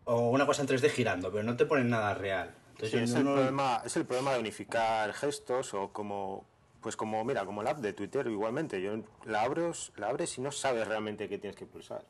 O 0.06 0.30
una 0.30 0.44
cosa 0.46 0.62
en 0.62 0.68
3D 0.68 0.90
girando, 0.90 1.30
pero 1.30 1.42
no 1.44 1.56
te 1.56 1.64
ponen 1.66 1.88
nada 1.90 2.14
real. 2.14 2.54
Entonces 2.72 2.90
Sí, 2.90 2.96
yo 2.98 3.04
es, 3.04 3.14
el 3.14 3.24
no- 3.24 3.32
problema, 3.34 3.82
es 3.84 3.96
el 3.96 4.04
problema 4.04 4.32
de 4.34 4.40
unificar 4.40 5.12
gestos 5.12 5.74
o 5.74 5.92
como... 5.92 6.44
Pues 6.82 6.96
como, 6.96 7.24
mira, 7.24 7.46
como 7.46 7.62
la 7.62 7.70
app 7.70 7.78
de 7.78 7.94
Twitter 7.94 8.26
igualmente. 8.26 8.82
Yo 8.82 8.92
la, 9.24 9.42
abres, 9.42 9.90
la 9.96 10.08
abres 10.08 10.36
y 10.36 10.42
no 10.42 10.52
sabes 10.52 10.86
realmente 10.86 11.30
qué 11.30 11.38
tienes 11.38 11.56
que 11.56 11.64
pulsar. 11.64 12.04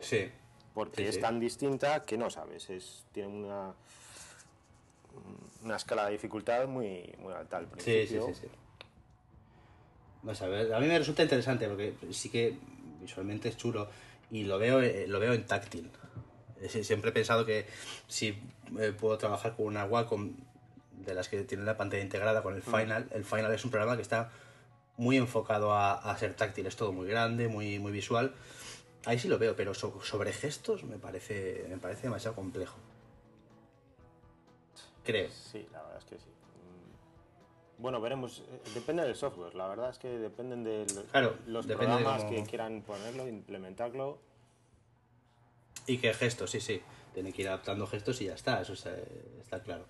Sí. 0.00 0.30
porque 0.74 1.02
Sí, 1.02 1.08
es 1.08 1.14
sí. 1.14 1.20
tan 1.20 1.38
distinta 1.38 2.02
que 2.02 2.18
no 2.18 2.28
sabes, 2.30 2.68
es, 2.70 3.04
tiene 3.12 3.28
una, 3.28 3.72
una 5.62 5.76
escala 5.76 6.06
de 6.06 6.12
dificultad 6.12 6.66
muy, 6.66 7.14
muy 7.18 7.32
alta 7.32 7.58
al 7.58 7.66
Sí, 7.66 7.68
sí, 8.08 8.18
principio. 8.18 8.26
sí, 8.26 8.34
sí. 8.42 8.48
Vas 10.22 10.42
a 10.42 10.48
ver, 10.48 10.74
a 10.74 10.80
mí 10.80 10.86
me 10.88 10.98
resulta 10.98 11.22
interesante 11.22 11.68
porque 11.68 11.94
sí 12.10 12.28
que 12.30 12.58
visualmente 13.00 13.48
es 13.50 13.56
chulo 13.56 13.88
y 14.32 14.42
lo 14.42 14.58
veo, 14.58 14.80
eh, 14.80 15.06
lo 15.06 15.20
veo 15.20 15.32
en 15.34 15.46
táctil. 15.46 15.88
Siempre 16.68 17.10
he 17.10 17.12
pensado 17.12 17.44
que 17.46 17.66
si 18.08 18.38
eh, 18.78 18.92
puedo 18.98 19.18
trabajar 19.18 19.54
con 19.56 19.66
una 19.66 19.84
Wacom 19.84 20.32
de 20.92 21.14
las 21.14 21.28
que 21.28 21.42
tienen 21.44 21.66
la 21.66 21.76
pantalla 21.76 22.02
integrada 22.02 22.42
con 22.42 22.54
el 22.54 22.62
Final, 22.62 23.08
el 23.12 23.24
Final 23.24 23.52
es 23.52 23.64
un 23.64 23.70
programa 23.70 23.96
que 23.96 24.02
está 24.02 24.30
muy 24.96 25.16
enfocado 25.16 25.72
a, 25.72 25.92
a 25.94 26.16
ser 26.18 26.34
táctil, 26.34 26.66
es 26.66 26.76
todo 26.76 26.92
muy 26.92 27.06
grande, 27.08 27.48
muy, 27.48 27.78
muy 27.78 27.92
visual. 27.92 28.34
Ahí 29.06 29.18
sí 29.18 29.28
lo 29.28 29.38
veo, 29.38 29.54
pero 29.56 29.74
so- 29.74 30.00
sobre 30.02 30.32
gestos 30.32 30.84
me 30.84 30.96
parece, 30.98 31.66
me 31.68 31.76
parece 31.78 32.02
demasiado 32.04 32.34
complejo. 32.36 32.76
Creo. 35.04 35.28
Sí, 35.30 35.66
la 35.72 35.82
verdad 35.82 35.98
es 35.98 36.04
que 36.04 36.16
sí. 36.18 36.30
Mm, 36.30 37.82
Bueno, 37.82 38.00
veremos, 38.00 38.38
eh, 38.48 38.60
depende 38.72 39.02
del 39.02 39.16
software, 39.16 39.54
la 39.54 39.66
verdad 39.68 39.90
es 39.90 39.98
que 39.98 40.08
dependen 40.08 40.64
de 40.64 40.86
lo- 40.94 41.02
Claro, 41.10 41.36
los 41.46 41.66
depende 41.66 41.92
de 41.96 41.98
programas 42.02 42.24
cómo- 42.24 42.30
que 42.44 42.48
quieran 42.48 42.82
ponerlo, 42.82 43.28
implementarlo. 43.28 44.18
Y 45.86 45.98
que 45.98 46.14
gestos, 46.14 46.50
sí, 46.50 46.60
sí. 46.60 46.80
Tiene 47.12 47.32
que 47.32 47.42
ir 47.42 47.48
adaptando 47.48 47.86
gestos 47.86 48.20
y 48.20 48.26
ya 48.26 48.34
está, 48.34 48.60
eso 48.60 48.72
está, 48.72 48.90
está 49.40 49.62
claro. 49.62 49.84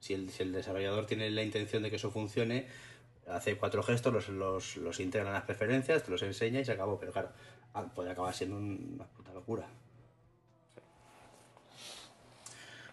Si 0.00 0.14
el, 0.14 0.30
si 0.30 0.42
el 0.44 0.52
desarrollador 0.52 1.06
tiene 1.06 1.30
la 1.30 1.42
intención 1.42 1.82
de 1.82 1.90
que 1.90 1.96
eso 1.96 2.10
funcione, 2.10 2.66
hace 3.28 3.56
cuatro 3.56 3.82
gestos, 3.82 4.12
los, 4.12 4.28
los, 4.28 4.76
los 4.76 5.00
integra 5.00 5.28
en 5.28 5.34
las 5.34 5.44
preferencias, 5.44 6.02
te 6.04 6.10
los 6.10 6.22
enseña 6.22 6.60
y 6.60 6.64
se 6.64 6.72
acabó. 6.72 6.98
Pero 6.98 7.12
claro, 7.12 7.30
ah, 7.74 7.84
puede 7.94 8.10
acabar 8.10 8.34
siendo 8.34 8.56
una 8.56 9.06
puta 9.06 9.32
locura. 9.32 9.66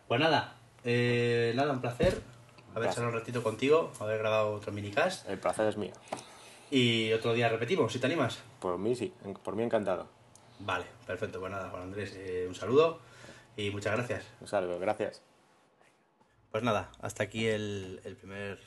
Pues 0.08 0.20
nada, 0.20 0.56
eh, 0.84 1.54
nada, 1.56 1.74
un 1.74 1.82
placer 1.82 2.22
haber 2.76 2.90
echado 2.90 3.08
un 3.08 3.14
ratito 3.14 3.42
contigo, 3.42 3.92
haber 4.00 4.20
grabado 4.20 4.54
otro 4.54 4.72
minicast. 4.72 5.28
El 5.30 5.40
placer 5.40 5.68
es 5.68 5.78
mío. 5.78 5.94
Y 6.70 7.14
otro 7.14 7.34
día 7.34 7.48
repetimos, 7.48 7.92
si 7.94 8.00
te 8.00 8.06
animas. 8.06 8.40
Por 8.60 8.78
mí 8.78 8.96
sí, 8.96 9.14
por 9.44 9.56
mí 9.56 9.64
encantado. 9.64 10.08
Vale, 10.60 10.86
perfecto. 11.06 11.40
Pues 11.40 11.52
nada, 11.52 11.70
Juan 11.70 11.84
Andrés, 11.84 12.14
eh, 12.16 12.46
un 12.48 12.56
saludo 12.56 13.00
y 13.58 13.70
muchas 13.72 13.94
gracias. 13.94 14.26
Un 14.42 14.48
saludo, 14.48 14.80
gracias. 14.80 15.22
Pues 16.52 16.64
nada, 16.64 16.92
hasta 17.02 17.24
aquí 17.24 17.48
el, 17.48 18.00
el 18.06 18.16
primer 18.16 18.60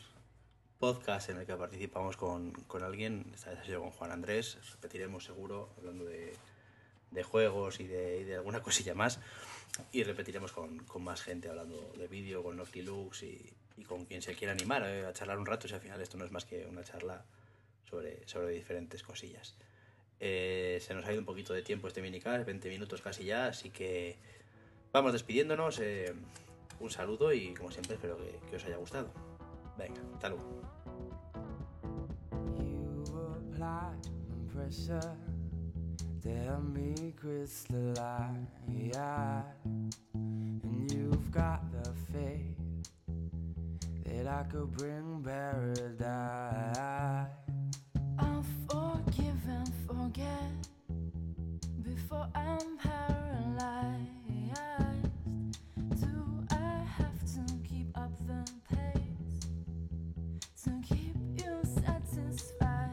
podcast 0.78 1.30
en 1.30 1.38
el 1.38 1.46
que 1.46 1.56
participamos 1.56 2.16
con, 2.16 2.52
con 2.52 2.82
alguien. 2.82 3.30
Esta 3.34 3.50
vez 3.50 3.60
ha 3.60 3.64
sido 3.64 3.80
con 3.80 3.90
Juan 3.90 4.12
Andrés. 4.12 4.58
Repetiremos 4.72 5.24
seguro, 5.24 5.70
hablando 5.78 6.04
de, 6.04 6.34
de 7.10 7.22
juegos 7.22 7.80
y 7.80 7.86
de, 7.86 8.20
y 8.20 8.24
de 8.24 8.36
alguna 8.36 8.62
cosilla 8.62 8.94
más. 8.94 9.20
Y 9.92 10.02
repetiremos 10.04 10.52
con, 10.52 10.78
con 10.80 11.02
más 11.02 11.22
gente, 11.22 11.48
hablando 11.48 11.92
de 11.96 12.08
vídeo, 12.08 12.42
con 12.42 12.56
Naughty 12.56 12.82
Lux 12.82 13.22
y, 13.22 13.52
y 13.76 13.84
con 13.84 14.04
quien 14.04 14.22
se 14.22 14.34
quiera 14.34 14.52
animar 14.52 14.82
eh, 14.84 15.06
a 15.06 15.12
charlar 15.12 15.38
un 15.38 15.46
rato. 15.46 15.68
Si 15.68 15.74
al 15.74 15.80
final 15.80 16.00
esto 16.00 16.16
no 16.16 16.24
es 16.24 16.30
más 16.30 16.44
que 16.44 16.66
una 16.66 16.84
charla 16.84 17.24
sobre, 17.88 18.26
sobre 18.28 18.50
diferentes 18.50 19.02
cosillas. 19.02 19.56
Eh, 20.20 20.78
se 20.80 20.94
nos 20.94 21.04
ha 21.06 21.12
ido 21.12 21.20
un 21.20 21.26
poquito 21.26 21.52
de 21.52 21.62
tiempo 21.62 21.88
este 21.88 22.02
minicast, 22.02 22.44
20 22.44 22.68
minutos 22.68 23.00
casi 23.02 23.24
ya, 23.24 23.46
así 23.46 23.70
que 23.70 24.16
vamos 24.92 25.12
despidiéndonos. 25.12 25.78
eh, 25.80 26.14
un 26.80 26.90
saludo 26.90 27.32
y 27.32 27.54
como 27.54 27.70
siempre 27.70 27.94
espero 27.94 28.16
que, 28.16 28.38
que 28.48 28.56
os 28.56 28.64
haya 28.64 28.76
gustado. 28.76 29.10
Venga, 29.76 30.00
hasta 30.14 30.28
luego. 30.28 30.62
Apply 33.60 33.98
forget 50.08 50.52
before 51.82 52.26
I'm 52.34 52.78
paralyzed? 52.78 54.08
Do 56.00 56.46
I 56.50 56.82
have 56.96 57.20
to 57.34 57.68
keep 57.68 57.88
up 57.94 58.10
the 58.26 58.50
pace 58.74 59.48
to 60.64 60.70
keep 60.88 61.14
you 61.36 61.60
satisfied? 61.62 62.90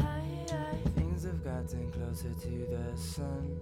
I, 0.00 0.22
I 0.50 0.88
Things 0.94 1.24
have 1.24 1.44
gotten 1.44 1.92
closer 1.92 2.32
to 2.32 2.66
the 2.70 2.96
sun, 2.96 3.60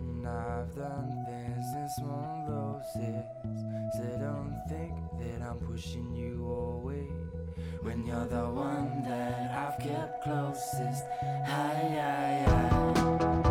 and 0.00 0.26
I've 0.26 0.74
done 0.74 1.24
things 1.26 1.66
in 1.74 1.88
small 1.98 2.82
doses. 2.94 3.71
So 3.92 4.04
don't 4.04 4.58
think 4.70 4.94
that 5.20 5.46
I'm 5.46 5.58
pushing 5.58 6.14
you 6.14 6.46
away. 6.46 7.08
When 7.82 8.06
you're 8.06 8.24
the 8.24 8.48
one 8.48 9.02
that 9.06 9.50
I've 9.50 9.78
kept 9.78 10.24
closest, 10.24 11.04
hi, 11.44 11.76
hi, 11.92 12.44
hi. 12.46 13.41